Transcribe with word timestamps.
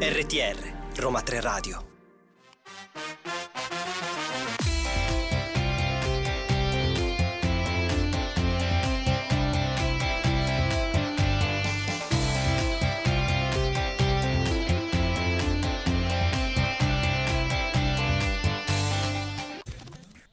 RTR 0.00 0.58
Roma 0.96 1.22
3 1.22 1.40
Radio. 1.40 1.94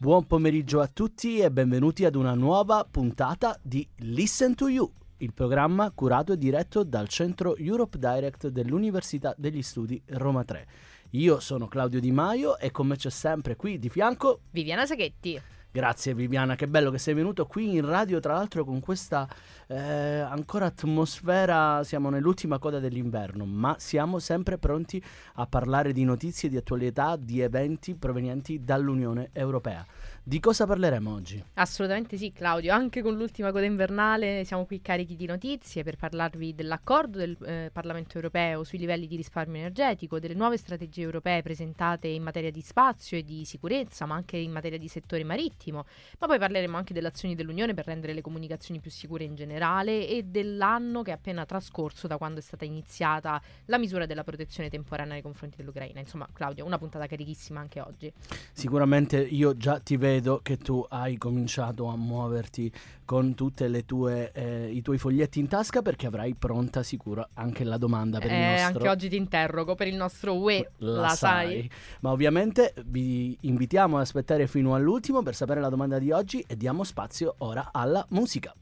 Buon 0.03 0.25
pomeriggio 0.27 0.81
a 0.81 0.87
tutti 0.87 1.37
e 1.39 1.49
benvenuti 1.49 2.03
ad 2.03 2.15
una 2.15 2.33
nuova 2.33 2.83
puntata 2.83 3.57
di 3.61 3.87
Listen 3.99 4.53
to 4.53 4.67
You, 4.67 4.91
il 5.17 5.33
programma 5.33 5.91
curato 5.91 6.33
e 6.33 6.37
diretto 6.37 6.83
dal 6.83 7.07
centro 7.07 7.55
Europe 7.57 7.97
Direct 7.97 8.47
dell'Università 8.47 9.33
degli 9.37 9.61
Studi 9.61 10.01
Roma 10.07 10.43
3. 10.43 10.67
Io 11.11 11.39
sono 11.39 11.67
Claudio 11.67 11.99
Di 11.99 12.11
Maio 12.11 12.57
e 12.57 12.71
come 12.71 12.95
c'è 12.95 13.09
sempre 13.09 13.55
qui 13.55 13.77
di 13.77 13.89
fianco 13.89 14.41
Viviana 14.51 14.85
Saghetti. 14.85 15.41
Grazie 15.73 16.13
Viviana, 16.13 16.53
che 16.53 16.67
bello 16.67 16.91
che 16.91 16.99
sei 16.99 17.15
venuto 17.15 17.47
qui 17.47 17.75
in 17.75 17.83
radio, 17.83 18.19
tra 18.19 18.33
l'altro 18.33 18.63
con 18.63 18.79
questa 18.79 19.27
eh, 19.65 19.75
ancora 19.75 20.67
atmosfera, 20.67 21.83
siamo 21.83 22.11
nell'ultima 22.11 22.59
coda 22.59 22.77
dell'inverno, 22.77 23.43
ma 23.43 23.75
siamo 23.79 24.19
sempre 24.19 24.59
pronti 24.59 25.03
a 25.33 25.47
parlare 25.47 25.91
di 25.91 26.03
notizie, 26.03 26.47
di 26.47 26.57
attualità, 26.57 27.15
di 27.15 27.39
eventi 27.39 27.95
provenienti 27.95 28.63
dall'Unione 28.63 29.29
Europea. 29.33 29.83
Di 30.25 30.39
cosa 30.39 30.65
parleremo 30.65 31.13
oggi? 31.13 31.43
Assolutamente 31.55 32.15
sì, 32.15 32.31
Claudio. 32.31 32.73
Anche 32.73 33.01
con 33.01 33.17
l'ultima 33.17 33.51
coda 33.51 33.65
invernale 33.65 34.45
siamo 34.45 34.65
qui 34.65 34.81
carichi 34.81 35.17
di 35.17 35.25
notizie 35.25 35.83
per 35.83 35.97
parlarvi 35.97 36.55
dell'accordo 36.55 37.17
del 37.17 37.35
eh, 37.43 37.69
Parlamento 37.73 38.15
europeo 38.15 38.63
sui 38.63 38.77
livelli 38.77 39.05
di 39.07 39.17
risparmio 39.17 39.59
energetico, 39.59 40.19
delle 40.19 40.33
nuove 40.33 40.55
strategie 40.55 41.01
europee 41.01 41.41
presentate 41.41 42.07
in 42.07 42.23
materia 42.23 42.51
di 42.51 42.61
spazio 42.61 43.17
e 43.17 43.25
di 43.25 43.43
sicurezza, 43.43 44.05
ma 44.05 44.15
anche 44.15 44.37
in 44.37 44.53
materia 44.53 44.77
di 44.77 44.87
settore 44.87 45.25
marittimo. 45.25 45.83
Ma 46.19 46.27
poi 46.27 46.39
parleremo 46.39 46.77
anche 46.77 46.93
delle 46.93 47.09
azioni 47.09 47.35
dell'Unione 47.35 47.73
per 47.73 47.85
rendere 47.85 48.13
le 48.13 48.21
comunicazioni 48.21 48.79
più 48.79 48.91
sicure 48.91 49.25
in 49.25 49.35
generale 49.35 50.07
e 50.07 50.23
dell'anno 50.23 51.01
che 51.01 51.11
è 51.11 51.15
appena 51.15 51.45
trascorso 51.45 52.07
da 52.07 52.15
quando 52.15 52.39
è 52.39 52.43
stata 52.43 52.63
iniziata 52.63 53.41
la 53.65 53.77
misura 53.77 54.05
della 54.05 54.23
protezione 54.23 54.69
temporanea 54.69 55.15
nei 55.15 55.21
confronti 55.21 55.57
dell'Ucraina. 55.57 55.99
Insomma, 55.99 56.29
Claudio, 56.31 56.63
una 56.63 56.77
puntata 56.77 57.07
carichissima 57.07 57.59
anche 57.59 57.81
oggi. 57.81 58.09
Sicuramente 58.53 59.19
io 59.19 59.57
già 59.57 59.79
ti 59.79 59.97
vedo 59.97 60.11
vedo 60.13 60.41
che 60.43 60.57
tu 60.57 60.85
hai 60.89 61.17
cominciato 61.17 61.87
a 61.87 61.97
muoverti 61.97 62.71
con 63.05 63.33
tutti 63.33 63.63
eh, 63.63 64.69
i 64.71 64.81
tuoi 64.81 64.97
foglietti 64.97 65.39
in 65.39 65.47
tasca 65.47 65.81
perché 65.81 66.07
avrai 66.07 66.35
pronta 66.35 66.83
sicura 66.83 67.27
anche 67.33 67.63
la 67.63 67.77
domanda 67.77 68.19
per 68.19 68.31
eh, 68.31 68.35
il 68.35 68.61
nostro... 68.61 68.77
Anche 68.77 68.89
oggi 68.89 69.09
ti 69.09 69.15
interrogo 69.15 69.75
per 69.75 69.87
il 69.87 69.95
nostro 69.95 70.35
UE, 70.35 70.71
la, 70.77 71.01
la 71.01 71.09
sai. 71.09 71.47
sai. 71.47 71.71
Ma 72.01 72.11
ovviamente 72.11 72.73
vi 72.85 73.35
invitiamo 73.41 73.95
ad 73.95 74.03
aspettare 74.03 74.47
fino 74.47 74.75
all'ultimo 74.75 75.23
per 75.23 75.35
sapere 75.35 75.59
la 75.59 75.69
domanda 75.69 75.97
di 75.97 76.11
oggi 76.11 76.43
e 76.47 76.55
diamo 76.55 76.83
spazio 76.83 77.35
ora 77.39 77.69
alla 77.71 78.05
musica. 78.09 78.53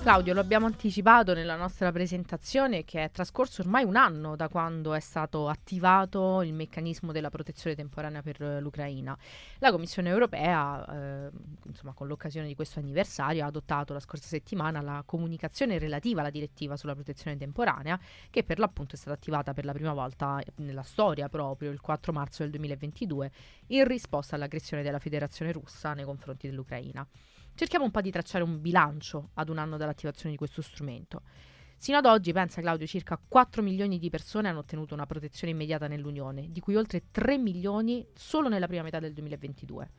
Claudio, 0.00 0.32
lo 0.32 0.40
abbiamo 0.40 0.66
anticipato 0.66 1.34
nella 1.34 1.56
nostra 1.56 1.90
presentazione 1.90 2.84
che 2.84 3.02
è 3.02 3.10
trascorso 3.10 3.62
ormai 3.62 3.82
un 3.82 3.96
anno 3.96 4.36
da 4.36 4.48
quando 4.48 4.94
è 4.94 5.00
stato 5.00 5.48
attivato 5.48 6.40
il 6.42 6.54
meccanismo 6.54 7.10
della 7.10 7.30
protezione 7.30 7.74
temporanea 7.74 8.22
per 8.22 8.40
l'Ucraina. 8.60 9.18
La 9.58 9.72
Commissione 9.72 10.08
europea, 10.08 11.26
eh, 11.26 11.30
insomma, 11.66 11.92
con 11.94 12.06
l'occasione 12.06 12.46
di 12.46 12.54
questo 12.54 12.78
anniversario, 12.78 13.42
ha 13.42 13.48
adottato 13.48 13.92
la 13.92 14.00
scorsa 14.00 14.28
settimana 14.28 14.80
la 14.80 15.02
comunicazione 15.04 15.78
relativa 15.78 16.20
alla 16.20 16.30
direttiva 16.30 16.76
sulla 16.76 16.94
protezione 16.94 17.36
temporanea, 17.36 17.98
che 18.30 18.44
per 18.44 18.60
l'appunto 18.60 18.94
è 18.94 18.98
stata 18.98 19.16
attivata 19.16 19.52
per 19.52 19.64
la 19.64 19.72
prima 19.72 19.92
volta 19.92 20.40
nella 20.56 20.82
storia 20.82 21.28
proprio 21.28 21.72
il 21.72 21.80
4 21.80 22.12
marzo 22.12 22.42
del 22.44 22.52
2022, 22.52 23.30
in 23.68 23.84
risposta 23.84 24.36
all'aggressione 24.36 24.84
della 24.84 25.00
Federazione 25.00 25.50
russa 25.50 25.92
nei 25.92 26.04
confronti 26.04 26.48
dell'Ucraina. 26.48 27.06
Cerchiamo 27.58 27.86
un 27.86 27.90
po' 27.90 28.00
di 28.00 28.12
tracciare 28.12 28.44
un 28.44 28.60
bilancio 28.60 29.30
ad 29.34 29.48
un 29.48 29.58
anno 29.58 29.76
dall'attivazione 29.76 30.30
di 30.30 30.36
questo 30.36 30.62
strumento. 30.62 31.22
Sino 31.80 31.98
ad 31.98 32.06
oggi, 32.06 32.32
pensa 32.32 32.60
Claudio, 32.60 32.88
circa 32.88 33.20
4 33.26 33.62
milioni 33.62 34.00
di 34.00 34.10
persone 34.10 34.48
hanno 34.48 34.58
ottenuto 34.58 34.94
una 34.94 35.06
protezione 35.06 35.52
immediata 35.52 35.86
nell'Unione, 35.86 36.48
di 36.50 36.58
cui 36.58 36.74
oltre 36.74 37.04
3 37.12 37.38
milioni 37.38 38.04
solo 38.14 38.48
nella 38.48 38.66
prima 38.66 38.82
metà 38.82 38.98
del 38.98 39.12
2022. 39.12 39.90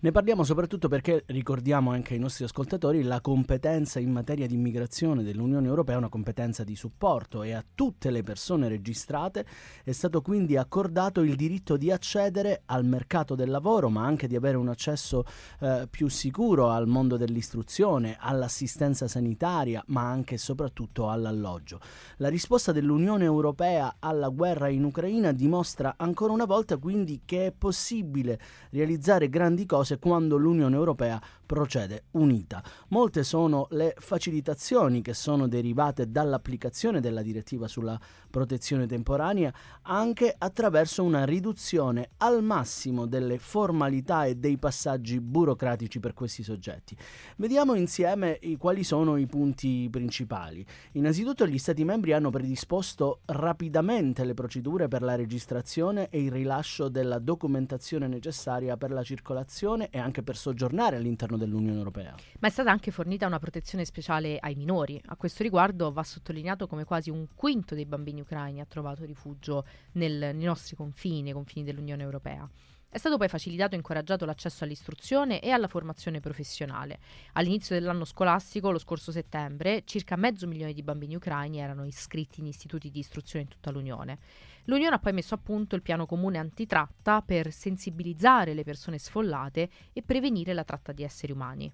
Ne 0.00 0.10
parliamo 0.10 0.44
soprattutto 0.44 0.88
perché 0.88 1.24
ricordiamo 1.28 1.90
anche 1.90 2.12
ai 2.12 2.20
nostri 2.20 2.44
ascoltatori 2.44 3.02
la 3.02 3.22
competenza 3.22 3.98
in 3.98 4.10
materia 4.10 4.46
di 4.46 4.54
immigrazione 4.54 5.22
dell'Unione 5.22 5.66
Europea 5.66 5.94
è 5.94 5.98
una 5.98 6.10
competenza 6.10 6.64
di 6.64 6.76
supporto 6.76 7.42
e 7.42 7.52
a 7.52 7.64
tutte 7.74 8.10
le 8.10 8.22
persone 8.22 8.68
registrate 8.68 9.46
è 9.84 9.92
stato 9.92 10.20
quindi 10.20 10.58
accordato 10.58 11.22
il 11.22 11.34
diritto 11.34 11.78
di 11.78 11.90
accedere 11.90 12.62
al 12.66 12.84
mercato 12.84 13.34
del 13.34 13.48
lavoro, 13.48 13.88
ma 13.88 14.04
anche 14.04 14.26
di 14.26 14.36
avere 14.36 14.58
un 14.58 14.68
accesso 14.68 15.24
eh, 15.60 15.88
più 15.90 16.08
sicuro 16.08 16.68
al 16.68 16.86
mondo 16.86 17.16
dell'istruzione, 17.16 18.18
all'assistenza 18.20 19.08
sanitaria, 19.08 19.82
ma 19.86 20.02
anche 20.02 20.34
e 20.34 20.38
soprattutto 20.38 21.08
al 21.08 21.21
all'alloggio. 21.22 21.80
La 22.16 22.28
risposta 22.28 22.72
dell'Unione 22.72 23.24
Europea 23.24 23.96
alla 23.98 24.28
guerra 24.28 24.68
in 24.68 24.84
Ucraina 24.84 25.32
dimostra 25.32 25.94
ancora 25.96 26.32
una 26.32 26.44
volta 26.44 26.76
quindi 26.76 27.22
che 27.24 27.46
è 27.46 27.52
possibile 27.52 28.40
realizzare 28.70 29.28
grandi 29.28 29.66
cose 29.66 29.98
quando 29.98 30.36
l'Unione 30.36 30.74
Europea 30.74 31.20
procede 31.46 32.04
unita. 32.12 32.62
Molte 32.88 33.22
sono 33.24 33.66
le 33.70 33.94
facilitazioni 33.98 35.02
che 35.02 35.12
sono 35.12 35.48
derivate 35.48 36.10
dall'applicazione 36.10 37.00
della 37.00 37.20
direttiva 37.20 37.68
sulla 37.68 38.00
protezione 38.30 38.86
temporanea 38.86 39.52
anche 39.82 40.34
attraverso 40.36 41.04
una 41.04 41.24
riduzione 41.24 42.10
al 42.18 42.42
massimo 42.42 43.06
delle 43.06 43.38
formalità 43.38 44.24
e 44.24 44.36
dei 44.36 44.56
passaggi 44.56 45.20
burocratici 45.20 46.00
per 46.00 46.14
questi 46.14 46.42
soggetti. 46.42 46.96
Vediamo 47.36 47.74
insieme 47.74 48.38
quali 48.58 48.82
sono 48.82 49.16
i 49.18 49.26
punti 49.26 49.88
principali. 49.90 50.64
Innanzitutto 50.92 51.11
gli 51.46 51.58
Stati 51.58 51.84
membri 51.84 52.12
hanno 52.12 52.30
predisposto 52.30 53.20
rapidamente 53.26 54.24
le 54.24 54.34
procedure 54.34 54.88
per 54.88 55.02
la 55.02 55.14
registrazione 55.14 56.08
e 56.08 56.22
il 56.22 56.30
rilascio 56.30 56.88
della 56.88 57.18
documentazione 57.18 58.08
necessaria 58.08 58.76
per 58.76 58.90
la 58.90 59.02
circolazione 59.02 59.90
e 59.90 59.98
anche 59.98 60.22
per 60.22 60.36
soggiornare 60.36 60.96
all'interno 60.96 61.36
dell'Unione 61.36 61.76
Europea. 61.76 62.14
Ma 62.38 62.48
è 62.48 62.50
stata 62.50 62.70
anche 62.70 62.90
fornita 62.90 63.26
una 63.26 63.38
protezione 63.38 63.84
speciale 63.84 64.38
ai 64.38 64.54
minori. 64.54 65.00
A 65.06 65.16
questo 65.16 65.42
riguardo 65.42 65.92
va 65.92 66.02
sottolineato 66.02 66.66
come 66.66 66.84
quasi 66.84 67.10
un 67.10 67.26
quinto 67.34 67.74
dei 67.74 67.84
bambini 67.84 68.20
ucraini 68.22 68.60
ha 68.60 68.66
trovato 68.66 69.04
rifugio 69.04 69.66
nel, 69.92 70.34
nei 70.34 70.44
nostri 70.44 70.76
confini, 70.76 71.22
nei 71.22 71.32
confini 71.32 71.64
dell'Unione 71.64 72.02
Europea. 72.02 72.48
È 72.92 72.98
stato 72.98 73.16
poi 73.16 73.28
facilitato 73.28 73.72
e 73.72 73.78
incoraggiato 73.78 74.26
l'accesso 74.26 74.64
all'istruzione 74.64 75.40
e 75.40 75.48
alla 75.48 75.66
formazione 75.66 76.20
professionale. 76.20 76.98
All'inizio 77.32 77.74
dell'anno 77.74 78.04
scolastico, 78.04 78.70
lo 78.70 78.78
scorso 78.78 79.10
settembre, 79.10 79.80
circa 79.86 80.14
mezzo 80.16 80.46
milione 80.46 80.74
di 80.74 80.82
bambini 80.82 81.14
ucraini 81.14 81.58
erano 81.58 81.86
iscritti 81.86 82.40
in 82.40 82.48
istituti 82.48 82.90
di 82.90 82.98
istruzione 82.98 83.44
in 83.44 83.50
tutta 83.50 83.70
l'Unione. 83.70 84.18
L'Unione 84.64 84.96
ha 84.96 84.98
poi 84.98 85.14
messo 85.14 85.32
a 85.32 85.38
punto 85.38 85.74
il 85.74 85.80
piano 85.80 86.04
comune 86.04 86.36
antitratta 86.36 87.22
per 87.22 87.50
sensibilizzare 87.50 88.52
le 88.52 88.62
persone 88.62 88.98
sfollate 88.98 89.70
e 89.94 90.02
prevenire 90.02 90.52
la 90.52 90.64
tratta 90.64 90.92
di 90.92 91.02
esseri 91.02 91.32
umani. 91.32 91.72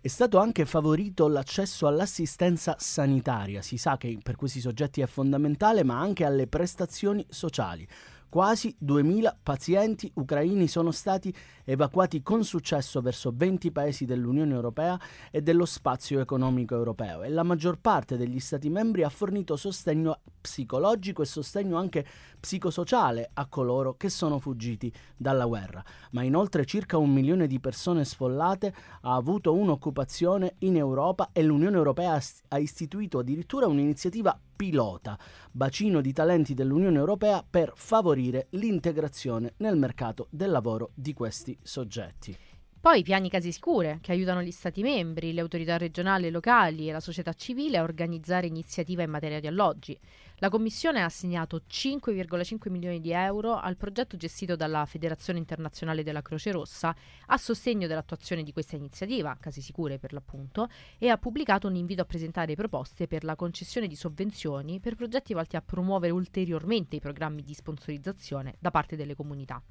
È 0.00 0.08
stato 0.08 0.38
anche 0.38 0.64
favorito 0.64 1.28
l'accesso 1.28 1.86
all'assistenza 1.86 2.76
sanitaria, 2.78 3.60
si 3.60 3.76
sa 3.76 3.98
che 3.98 4.18
per 4.22 4.36
questi 4.36 4.60
soggetti 4.60 5.02
è 5.02 5.06
fondamentale, 5.06 5.82
ma 5.84 5.98
anche 5.98 6.24
alle 6.24 6.46
prestazioni 6.46 7.22
sociali. 7.28 7.86
Quasi 8.34 8.76
2.000 8.84 9.32
pazienti 9.44 10.10
ucraini 10.14 10.66
sono 10.66 10.90
stati 10.90 11.32
evacuati 11.62 12.20
con 12.20 12.42
successo 12.42 13.00
verso 13.00 13.32
20 13.32 13.70
paesi 13.70 14.06
dell'Unione 14.06 14.52
Europea 14.52 14.98
e 15.30 15.40
dello 15.40 15.64
spazio 15.64 16.18
economico 16.18 16.74
europeo 16.74 17.22
e 17.22 17.28
la 17.28 17.44
maggior 17.44 17.78
parte 17.78 18.16
degli 18.16 18.40
Stati 18.40 18.68
membri 18.70 19.04
ha 19.04 19.08
fornito 19.08 19.54
sostegno 19.54 20.18
psicologico 20.40 21.22
e 21.22 21.26
sostegno 21.26 21.76
anche 21.76 22.04
psicosociale 22.40 23.30
a 23.34 23.46
coloro 23.46 23.94
che 23.96 24.08
sono 24.08 24.40
fuggiti 24.40 24.92
dalla 25.16 25.46
guerra. 25.46 25.84
Ma 26.10 26.24
inoltre 26.24 26.64
circa 26.64 26.98
un 26.98 27.12
milione 27.12 27.46
di 27.46 27.60
persone 27.60 28.04
sfollate 28.04 28.74
ha 29.02 29.14
avuto 29.14 29.54
un'occupazione 29.54 30.56
in 30.58 30.76
Europa 30.76 31.28
e 31.30 31.44
l'Unione 31.44 31.76
Europea 31.76 32.20
ha 32.48 32.58
istituito 32.58 33.20
addirittura 33.20 33.68
un'iniziativa 33.68 34.36
pilota, 34.54 35.18
bacino 35.50 36.00
di 36.00 36.12
talenti 36.12 36.54
dell'Unione 36.54 36.98
Europea 36.98 37.44
per 37.48 37.72
favorire 37.74 38.46
l'integrazione 38.50 39.54
nel 39.58 39.76
mercato 39.76 40.28
del 40.30 40.50
lavoro 40.50 40.90
di 40.94 41.12
questi 41.12 41.56
soggetti. 41.62 42.53
Poi 42.84 43.02
piani 43.02 43.30
case 43.30 43.50
sicure 43.50 43.96
che 44.02 44.12
aiutano 44.12 44.42
gli 44.42 44.50
Stati 44.50 44.82
membri, 44.82 45.32
le 45.32 45.40
autorità 45.40 45.78
regionali 45.78 46.26
e 46.26 46.30
locali 46.30 46.86
e 46.86 46.92
la 46.92 47.00
società 47.00 47.32
civile 47.32 47.78
a 47.78 47.82
organizzare 47.82 48.46
iniziative 48.46 49.04
in 49.04 49.08
materia 49.08 49.40
di 49.40 49.46
alloggi. 49.46 49.98
La 50.36 50.50
Commissione 50.50 51.00
ha 51.00 51.06
assegnato 51.06 51.62
5,5 51.66 52.70
milioni 52.70 53.00
di 53.00 53.10
euro 53.10 53.56
al 53.56 53.78
progetto 53.78 54.18
gestito 54.18 54.54
dalla 54.54 54.84
Federazione 54.84 55.38
Internazionale 55.38 56.02
della 56.02 56.20
Croce 56.20 56.52
Rossa 56.52 56.94
a 57.24 57.38
sostegno 57.38 57.86
dell'attuazione 57.86 58.42
di 58.42 58.52
questa 58.52 58.76
iniziativa, 58.76 59.34
case 59.40 59.62
sicure 59.62 59.98
per 59.98 60.12
l'appunto, 60.12 60.68
e 60.98 61.08
ha 61.08 61.16
pubblicato 61.16 61.66
un 61.66 61.76
invito 61.76 62.02
a 62.02 62.04
presentare 62.04 62.54
proposte 62.54 63.06
per 63.06 63.24
la 63.24 63.34
concessione 63.34 63.86
di 63.86 63.96
sovvenzioni 63.96 64.78
per 64.78 64.94
progetti 64.94 65.32
volti 65.32 65.56
a 65.56 65.62
promuovere 65.62 66.12
ulteriormente 66.12 66.96
i 66.96 67.00
programmi 67.00 67.42
di 67.42 67.54
sponsorizzazione 67.54 68.56
da 68.58 68.70
parte 68.70 68.94
delle 68.94 69.14
comunità. 69.14 69.62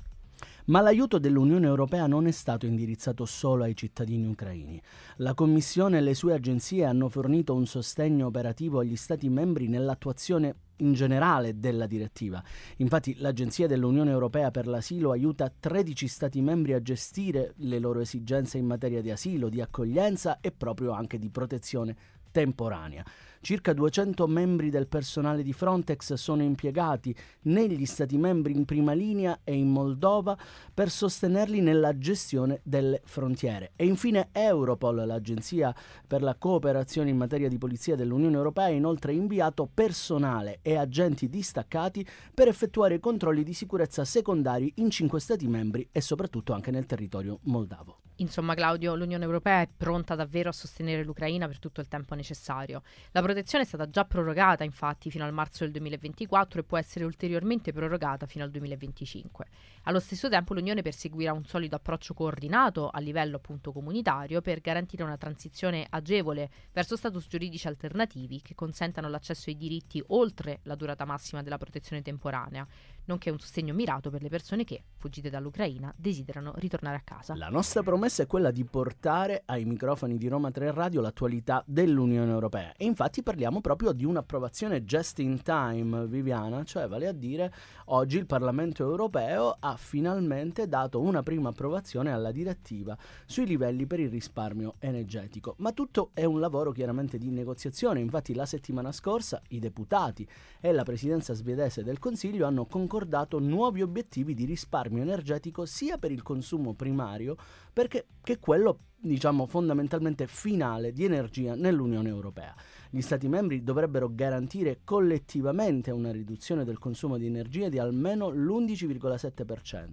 Ma 0.66 0.80
l'aiuto 0.80 1.20
dell'Unione 1.20 1.68
Europea 1.68 2.08
non 2.08 2.26
è 2.26 2.32
stato 2.32 2.66
indirizzato 2.66 3.26
solo 3.26 3.64
ai 3.64 3.76
cittadini 3.76 4.28
ucraini. 4.28 4.82
La 5.18 5.34
Commissione 5.34 5.98
e 5.98 6.02
le 6.02 6.14
sue 6.14 6.34
agenzie 6.34 6.86
hanno 6.86 7.10
fornito 7.10 7.54
un 7.54 7.66
sostegno 7.66 8.28
operativo 8.28 8.80
agli 8.80 8.96
Stati 8.96 9.28
membri 9.28 9.68
nell'attuazione 9.68 10.56
in 10.78 10.94
generale 10.94 11.60
della 11.60 11.86
direttiva. 11.86 12.42
Infatti 12.78 13.16
l'Agenzia 13.18 13.68
dell'Unione 13.68 14.12
Europea 14.12 14.52
per 14.52 14.68
l'asilo 14.68 15.12
aiuta 15.12 15.52
13 15.52 16.08
Stati 16.08 16.42
membri 16.42 16.72
a 16.72 16.82
gestire 16.82 17.54
le 17.58 17.80
loro 17.80 18.00
esigenze 18.00 18.58
in 18.58 18.66
materia 18.66 19.02
di 19.02 19.12
asilo, 19.12 19.50
di 19.50 19.60
accoglienza 19.60 20.40
e 20.40 20.54
proprio 20.54 20.92
anche 20.92 21.20
di 21.20 21.30
protezione 21.30 21.96
temporanea. 22.32 23.04
Circa 23.44 23.74
200 23.74 24.26
membri 24.26 24.70
del 24.70 24.88
personale 24.88 25.44
di 25.44 25.52
Frontex 25.52 26.14
sono 26.14 26.44
impiegati 26.44 27.14
negli 27.42 27.86
Stati 27.86 28.18
membri 28.18 28.56
in 28.56 28.64
prima 28.64 28.94
linea 28.94 29.42
e 29.44 29.54
in 29.54 29.68
Moldova 29.68 30.38
per 30.74 30.90
sostenerli 30.90 31.60
nella 31.60 31.98
gestione 31.98 32.62
delle 32.64 33.02
frontiere. 33.04 33.74
E 33.76 33.86
infine 33.86 34.30
Europol, 34.32 35.06
l'agenzia 35.06 35.76
per 36.08 36.22
la 36.22 36.36
cooperazione 36.36 37.10
in 37.10 37.18
materia 37.18 37.50
di 37.50 37.58
polizia 37.58 37.98
dell'Unione 37.98 38.38
Europea, 38.38 38.68
ha 38.68 38.70
inoltre 38.70 39.12
inviato 39.12 39.68
personale 39.72 40.60
e 40.62 40.78
agenti 40.78 41.28
distaccati 41.28 42.08
per 42.34 42.48
effettuare 42.48 43.02
controlli 43.02 43.44
di 43.44 43.54
sicurezza 43.54 44.06
secondari 44.06 44.72
in 44.76 44.90
cinque 44.90 45.20
Stati 45.20 45.50
membri 45.50 45.90
e 45.92 46.00
soprattutto 46.00 46.54
anche 46.54 46.72
nel 46.72 46.86
territorio 46.86 47.40
moldavo. 47.42 47.98
Insomma, 48.18 48.54
Claudio, 48.54 48.96
l'Unione 48.96 49.24
Europea 49.24 49.62
è 49.62 49.70
pronta 49.76 50.14
davvero 50.14 50.50
a 50.50 50.54
sostenere 50.54 51.04
l'Ucraina 51.04 51.48
per 51.48 51.58
tutto 51.58 51.82
il 51.82 51.88
tempo 51.88 52.14
necessario. 52.14 52.84
La 53.12 53.22
protezione 53.22 53.64
è 53.64 53.68
stata 53.68 53.90
già 53.90 54.06
prorogata, 54.06 54.64
infatti, 54.64 55.10
fino 55.10 55.26
al 55.26 55.34
marzo 55.34 55.64
del 55.64 55.72
2024 55.72 56.60
e 56.60 56.64
può 56.64 56.78
essere 56.78 57.06
ulteriormente 57.06 57.74
prorogata 57.74 58.28
fino 58.28 58.44
al 58.44 58.52
2025. 58.52 59.46
Allo 59.84 60.00
stesso 60.00 60.30
tempo 60.30 60.54
l'Unione 60.54 60.84
perseguirà 60.84 61.34
un 61.34 61.46
solido 61.46 61.76
approccio 61.76 62.14
coordinato 62.14 62.90
a 62.90 63.00
livello 63.00 63.38
appunto 63.38 63.72
comunitario 63.72 64.42
per 64.42 64.62
garantire 64.62 65.04
una 65.04 65.18
transizione 65.18 65.86
agevole 65.90 66.50
verso 66.72 66.96
status 66.96 67.28
giuridici 67.28 67.68
alternativi 67.68 68.42
che 68.42 68.54
consentano 68.54 69.10
l'accesso 69.10 69.50
ai 69.50 69.58
diritti 69.58 70.04
oltre 70.08 70.60
la 70.64 70.76
durata 70.76 71.06
massima 71.06 71.42
della 71.42 71.58
protezione 71.58 72.02
temporanea, 72.04 72.66
nonché 73.06 73.30
un 73.30 73.40
sostegno 73.40 73.74
mirato 73.74 74.10
per 74.10 74.22
le 74.22 74.30
persone 74.30 74.64
che, 74.64 74.84
fuggite 74.98 75.30
dall'Ucraina, 75.30 75.94
desiderano 75.98 76.54
ritornare 76.56 76.96
a 76.96 77.02
casa. 77.04 77.36
La 77.36 77.50
nostra 77.50 77.84
promessa 77.84 78.24
è 78.24 78.28
quella 78.28 78.52
di 78.52 78.64
portare 78.64 79.44
ai 79.46 79.66
microfoni 79.66 80.18
di 80.18 80.28
Roma 80.28 80.52
3 80.52 80.72
Radio 80.72 81.02
l'attualità 81.02 81.64
dell'Unione 81.68 82.32
Europea. 82.32 82.74
E 82.78 82.86
infatti 82.86 83.22
parliamo 83.24 83.62
proprio 83.62 83.92
di 83.92 84.06
un'approvazione 84.06 84.86
just 84.86 85.20
in 85.20 85.42
time, 85.42 86.08
Viviana, 86.08 86.64
cioè 86.64 86.88
vale 86.88 87.08
a 87.08 87.12
dire 87.12 87.54
oggi 87.86 88.18
il 88.18 88.26
Parlamento 88.26 88.84
Europeo 88.84 89.56
ha 89.60 89.76
finalmente 89.76 90.68
dato 90.68 91.02
una 91.02 91.24
prima 91.24 91.50
approvazione 91.50 92.12
alla 92.12 92.32
direttiva 92.32 92.98
sui 93.26 93.46
livelli 93.46 93.86
per 93.86 94.00
il 94.00 94.10
risparmio 94.10 94.76
energetico, 94.80 95.56
ma 95.58 95.72
tutto 95.74 96.12
è 96.14 96.24
un 96.24 96.40
lavoro 96.40 96.72
chiaramente 96.72 97.18
di 97.18 97.30
negoziazione, 97.30 98.00
infatti 98.00 98.34
la 98.34 98.46
settimana 98.46 98.92
scorsa 98.92 99.42
i 99.50 99.60
deputati 99.60 100.28
e 100.60 100.72
la 100.72 100.84
presidenza 100.84 101.34
svedese 101.34 101.84
del 101.84 102.00
Consiglio 102.00 102.46
hanno 102.46 102.66
concordato 102.66 102.93
nuovi 103.40 103.82
obiettivi 103.82 104.34
di 104.34 104.46
risparmio 104.46 105.02
energetico 105.02 105.66
sia 105.66 105.98
per 105.98 106.12
il 106.12 106.22
consumo 106.22 106.74
primario 106.74 107.36
perché 107.72 108.06
che 108.24 108.40
quello 108.40 108.80
diciamo 109.04 109.48
fondamentalmente 109.48 110.28
finale 110.28 110.94
di 110.94 111.04
energia 111.04 111.56
nell'Unione 111.56 112.08
Europea. 112.08 112.56
Gli 112.90 113.02
Stati 113.02 113.28
membri 113.28 113.64
dovrebbero 113.64 114.10
garantire 114.14 114.80
collettivamente 114.84 115.92
una 115.92 116.12
riduzione 116.12 116.64
del 116.64 116.80
consumo 116.80 117.18
di 117.18 117.26
energia 117.26 117.68
di 117.68 117.80
almeno 117.80 118.30
l'11,7% 118.30 119.92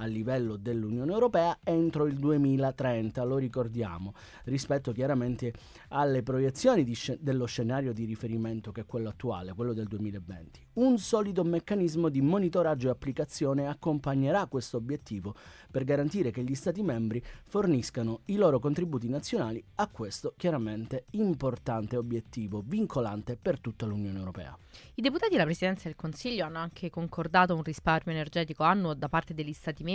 a 0.00 0.06
livello 0.06 0.56
dell'Unione 0.56 1.12
Europea 1.12 1.58
entro 1.62 2.06
il 2.06 2.16
2030, 2.16 3.22
lo 3.24 3.36
ricordiamo, 3.36 4.14
rispetto 4.44 4.92
chiaramente 4.92 5.52
alle 5.88 6.22
proiezioni 6.22 6.94
sc- 6.94 7.18
dello 7.20 7.44
scenario 7.44 7.92
di 7.92 8.04
riferimento 8.04 8.72
che 8.72 8.82
è 8.82 8.86
quello 8.86 9.10
attuale, 9.10 9.52
quello 9.52 9.74
del 9.74 9.86
2020. 9.86 10.68
Un 10.72 10.98
solido 10.98 11.44
meccanismo 11.44 12.08
di 12.08 12.22
monitoraggio 12.22 12.88
e 12.88 12.90
applicazione 12.92 13.66
accompagnerà 13.66 14.46
questo 14.46 14.78
obiettivo 14.78 15.34
per 15.70 15.84
garantire 15.84 16.30
che 16.30 16.42
gli 16.42 16.54
Stati 16.54 16.82
membri 16.82 17.22
forniscano 17.44 18.20
i 18.26 18.36
loro 18.36 18.58
contributi 18.58 19.08
nazionali 19.08 19.62
a 19.76 19.88
questo 19.88 20.34
chiaramente 20.36 21.04
importante 21.10 21.96
obiettivo 21.96 22.62
vincolante 22.64 23.36
per 23.36 23.60
tutta 23.60 23.84
l'Unione 23.84 24.18
Europea. 24.18 24.56
I 24.94 25.02
deputati 25.02 25.34
e 25.34 25.36
la 25.36 25.44
Presidenza 25.44 25.84
del 25.84 25.96
Consiglio 25.96 26.44
hanno 26.44 26.58
anche 26.58 26.88
concordato 26.90 27.54
un 27.54 27.62
risparmio 27.62 28.14
energetico 28.14 28.62
annuo 28.62 28.94
da 28.94 29.08
parte 29.08 29.34
degli 29.34 29.52
Stati 29.52 29.82
membri 29.82 29.89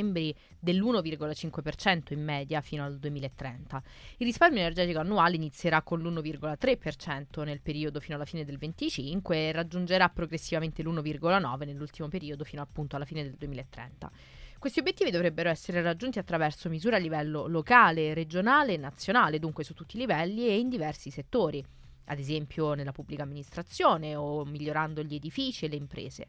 dell'1,5% 0.59 2.13
in 2.13 2.24
media 2.24 2.62
fino 2.62 2.83
al 2.83 2.97
2030. 2.97 3.83
Il 4.18 4.25
risparmio 4.25 4.59
energetico 4.59 5.00
annuale 5.00 5.36
inizierà 5.36 5.81
con 5.81 6.01
l'1,3% 6.01 7.44
nel 7.44 7.62
periodo 7.62 8.00
fino 8.00 8.15
alla 8.15 8.25
fine 8.25 8.44
del 8.44 8.57
2025 8.57 9.38
e 9.38 9.51
raggiungerà 9.51 10.09
progressivamente 10.09 10.83
l'1,9% 10.83 11.65
nell'ultimo 11.65 12.07
periodo 12.07 12.44
fino 12.44 12.62
appunto 12.62 12.95
alla 12.95 13.06
fine 13.06 13.24
del 13.24 13.36
2030. 13.36 14.12
Questi 14.57 14.80
obiettivi 14.80 15.12
dovrebbero 15.12 15.50
essere 15.50 15.81
raggiunti 15.81 16.18
attraverso 16.18 16.69
misure 16.69 16.95
a 16.95 17.00
livello 17.00 17.45
locale, 17.45 18.13
regionale 18.13 18.74
e 18.74 18.77
nazionale, 18.77 19.38
dunque 19.38 19.63
su 19.63 19.74
tutti 19.75 19.95
i 19.95 20.00
livelli 20.00 20.48
e 20.48 20.57
in 20.57 20.69
diversi 20.69 21.12
settori, 21.12 21.63
ad 22.06 22.18
esempio 22.18 22.74
nella 22.74 22.91
pubblica 22.91 23.24
amministrazione 23.24 24.15
o 24.15 24.44
migliorando 24.44 25.03
gli 25.03 25.15
edifici 25.15 25.65
e 25.65 25.68
le 25.68 25.75
imprese. 25.75 26.27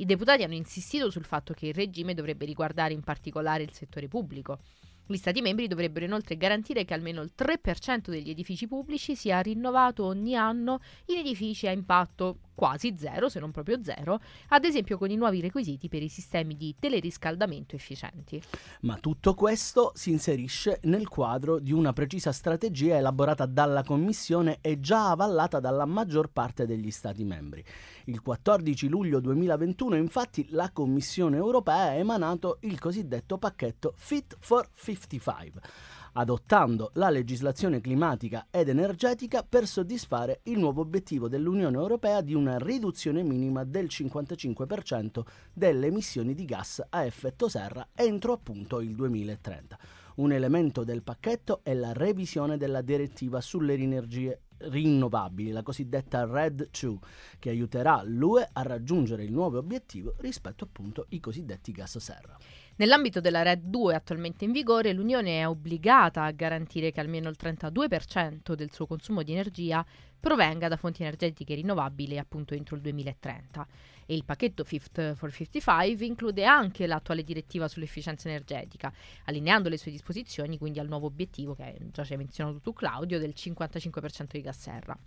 I 0.00 0.06
deputati 0.06 0.42
hanno 0.42 0.54
insistito 0.54 1.10
sul 1.10 1.26
fatto 1.26 1.52
che 1.52 1.66
il 1.66 1.74
regime 1.74 2.14
dovrebbe 2.14 2.46
riguardare 2.46 2.94
in 2.94 3.02
particolare 3.02 3.64
il 3.64 3.74
settore 3.74 4.08
pubblico. 4.08 4.60
Gli 5.06 5.16
Stati 5.16 5.42
membri 5.42 5.68
dovrebbero 5.68 6.06
inoltre 6.06 6.38
garantire 6.38 6.86
che 6.86 6.94
almeno 6.94 7.20
il 7.20 7.32
3% 7.36 8.08
degli 8.08 8.30
edifici 8.30 8.66
pubblici 8.66 9.14
sia 9.14 9.40
rinnovato 9.40 10.06
ogni 10.06 10.34
anno 10.34 10.80
in 11.06 11.18
edifici 11.18 11.66
a 11.66 11.72
impatto 11.72 12.38
quasi 12.60 12.94
zero, 12.98 13.30
se 13.30 13.40
non 13.40 13.52
proprio 13.52 13.82
zero, 13.82 14.20
ad 14.48 14.66
esempio 14.66 14.98
con 14.98 15.10
i 15.10 15.16
nuovi 15.16 15.40
requisiti 15.40 15.88
per 15.88 16.02
i 16.02 16.10
sistemi 16.10 16.58
di 16.58 16.74
teleriscaldamento 16.78 17.74
efficienti. 17.74 18.42
Ma 18.80 18.98
tutto 18.98 19.32
questo 19.32 19.92
si 19.94 20.10
inserisce 20.10 20.78
nel 20.82 21.08
quadro 21.08 21.58
di 21.58 21.72
una 21.72 21.94
precisa 21.94 22.32
strategia 22.32 22.98
elaborata 22.98 23.46
dalla 23.46 23.82
Commissione 23.82 24.58
e 24.60 24.78
già 24.78 25.08
avallata 25.08 25.58
dalla 25.58 25.86
maggior 25.86 26.28
parte 26.28 26.66
degli 26.66 26.90
Stati 26.90 27.24
membri. 27.24 27.64
Il 28.04 28.20
14 28.20 28.88
luglio 28.88 29.20
2021 29.20 29.96
infatti 29.96 30.46
la 30.50 30.68
Commissione 30.70 31.38
europea 31.38 31.92
ha 31.92 31.94
emanato 31.94 32.58
il 32.60 32.78
cosiddetto 32.78 33.38
pacchetto 33.38 33.94
Fit 33.96 34.36
for 34.38 34.68
55 34.74 35.62
adottando 36.12 36.90
la 36.94 37.10
legislazione 37.10 37.80
climatica 37.80 38.46
ed 38.50 38.68
energetica 38.68 39.42
per 39.42 39.66
soddisfare 39.66 40.40
il 40.44 40.58
nuovo 40.58 40.80
obiettivo 40.80 41.28
dell'Unione 41.28 41.76
Europea 41.76 42.20
di 42.20 42.34
una 42.34 42.58
riduzione 42.58 43.22
minima 43.22 43.64
del 43.64 43.86
55% 43.86 45.22
delle 45.52 45.86
emissioni 45.86 46.34
di 46.34 46.44
gas 46.44 46.84
a 46.88 47.04
effetto 47.04 47.48
serra 47.48 47.88
entro 47.94 48.32
appunto 48.32 48.80
il 48.80 48.94
2030. 48.94 49.78
Un 50.16 50.32
elemento 50.32 50.84
del 50.84 51.02
pacchetto 51.02 51.60
è 51.62 51.72
la 51.72 51.92
revisione 51.92 52.56
della 52.56 52.82
direttiva 52.82 53.40
sulle 53.40 53.74
energie 53.74 54.40
rinnovabili, 54.60 55.50
la 55.50 55.62
cosiddetta 55.62 56.26
RED 56.26 56.68
2, 56.78 56.98
che 57.38 57.50
aiuterà 57.50 58.02
l'UE 58.04 58.48
a 58.52 58.62
raggiungere 58.62 59.24
il 59.24 59.32
nuovo 59.32 59.58
obiettivo 59.58 60.14
rispetto 60.18 60.64
appunto 60.64 61.06
ai 61.10 61.20
cosiddetti 61.20 61.72
gas 61.72 61.96
serra. 61.98 62.36
Nell'ambito 62.80 63.20
della 63.20 63.42
RED 63.42 63.64
2 63.64 63.94
attualmente 63.94 64.46
in 64.46 64.52
vigore, 64.52 64.94
l'Unione 64.94 65.40
è 65.40 65.46
obbligata 65.46 66.24
a 66.24 66.30
garantire 66.30 66.92
che 66.92 67.00
almeno 67.00 67.28
il 67.28 67.36
32% 67.38 68.54
del 68.54 68.72
suo 68.72 68.86
consumo 68.86 69.22
di 69.22 69.32
energia 69.32 69.84
provenga 70.18 70.66
da 70.66 70.78
fonti 70.78 71.02
energetiche 71.02 71.54
rinnovabili 71.56 72.16
appunto 72.16 72.54
entro 72.54 72.76
il 72.76 72.80
2030. 72.80 73.66
E 74.06 74.14
il 74.14 74.24
pacchetto 74.24 74.64
Fit 74.64 75.12
for 75.12 75.30
55 75.30 76.06
include 76.06 76.46
anche 76.46 76.86
l'attuale 76.86 77.22
direttiva 77.22 77.68
sull'efficienza 77.68 78.30
energetica, 78.30 78.90
allineando 79.26 79.68
le 79.68 79.76
sue 79.76 79.90
disposizioni 79.90 80.56
quindi 80.56 80.78
al 80.78 80.88
nuovo 80.88 81.04
obiettivo 81.04 81.54
che 81.54 81.76
già 81.92 82.02
ci 82.02 82.12
hai 82.12 82.18
menzionato 82.18 82.60
tu 82.60 82.72
Claudio 82.72 83.18
del 83.18 83.34
55% 83.36 84.26
di 84.30 84.40
gas 84.40 84.58
serra. 84.58 84.98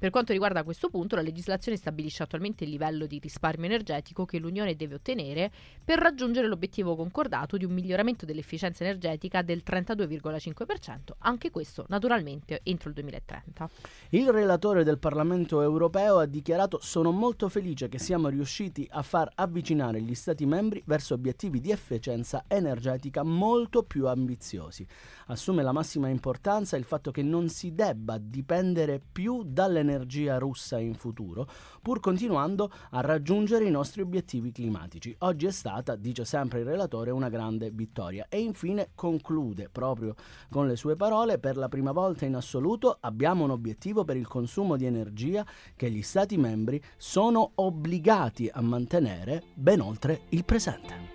Per 0.00 0.08
quanto 0.08 0.32
riguarda 0.32 0.64
questo 0.64 0.88
punto, 0.88 1.14
la 1.14 1.20
legislazione 1.20 1.76
stabilisce 1.76 2.22
attualmente 2.22 2.64
il 2.64 2.70
livello 2.70 3.04
di 3.04 3.18
risparmio 3.18 3.66
energetico 3.66 4.24
che 4.24 4.38
l'Unione 4.38 4.74
deve 4.74 4.94
ottenere 4.94 5.52
per 5.84 5.98
raggiungere 5.98 6.46
l'obiettivo 6.46 6.96
concordato 6.96 7.58
di 7.58 7.66
un 7.66 7.72
miglioramento 7.72 8.24
dell'efficienza 8.24 8.82
energetica 8.82 9.42
del 9.42 9.62
32,5%, 9.62 11.16
anche 11.18 11.50
questo 11.50 11.84
naturalmente 11.88 12.60
entro 12.62 12.88
il 12.88 12.94
2030. 12.94 13.68
Il 14.08 14.30
relatore 14.30 14.84
del 14.84 14.98
Parlamento 14.98 15.60
europeo 15.60 16.16
ha 16.16 16.24
dichiarato 16.24 16.78
sono 16.80 17.10
molto 17.10 17.50
felice 17.50 17.90
che 17.90 17.98
siamo 17.98 18.28
riusciti 18.28 18.88
a 18.92 19.02
far 19.02 19.30
avvicinare 19.34 20.00
gli 20.00 20.14
Stati 20.14 20.46
membri 20.46 20.82
verso 20.86 21.12
obiettivi 21.12 21.60
di 21.60 21.72
efficienza 21.72 22.44
energetica 22.48 23.22
molto 23.22 23.82
più 23.82 24.06
ambiziosi. 24.06 24.86
Assume 25.30 25.62
la 25.62 25.70
massima 25.70 26.08
importanza 26.08 26.76
il 26.76 26.82
fatto 26.82 27.12
che 27.12 27.22
non 27.22 27.48
si 27.48 27.72
debba 27.72 28.18
dipendere 28.18 29.00
più 29.00 29.44
dall'energia 29.44 30.38
russa 30.38 30.80
in 30.80 30.94
futuro, 30.94 31.46
pur 31.80 32.00
continuando 32.00 32.68
a 32.90 33.00
raggiungere 33.00 33.64
i 33.64 33.70
nostri 33.70 34.02
obiettivi 34.02 34.50
climatici. 34.50 35.14
Oggi 35.20 35.46
è 35.46 35.52
stata, 35.52 35.94
dice 35.94 36.24
sempre 36.24 36.58
il 36.60 36.66
relatore, 36.66 37.12
una 37.12 37.28
grande 37.28 37.70
vittoria. 37.70 38.26
E 38.28 38.40
infine 38.40 38.90
conclude 38.96 39.68
proprio 39.70 40.16
con 40.50 40.66
le 40.66 40.74
sue 40.74 40.96
parole, 40.96 41.38
per 41.38 41.56
la 41.56 41.68
prima 41.68 41.92
volta 41.92 42.24
in 42.24 42.34
assoluto 42.34 42.98
abbiamo 43.00 43.44
un 43.44 43.50
obiettivo 43.50 44.02
per 44.02 44.16
il 44.16 44.26
consumo 44.26 44.76
di 44.76 44.86
energia 44.86 45.46
che 45.76 45.92
gli 45.92 46.02
Stati 46.02 46.36
membri 46.38 46.82
sono 46.96 47.52
obbligati 47.54 48.50
a 48.52 48.60
mantenere 48.62 49.44
ben 49.54 49.80
oltre 49.80 50.22
il 50.30 50.44
presente. 50.44 51.09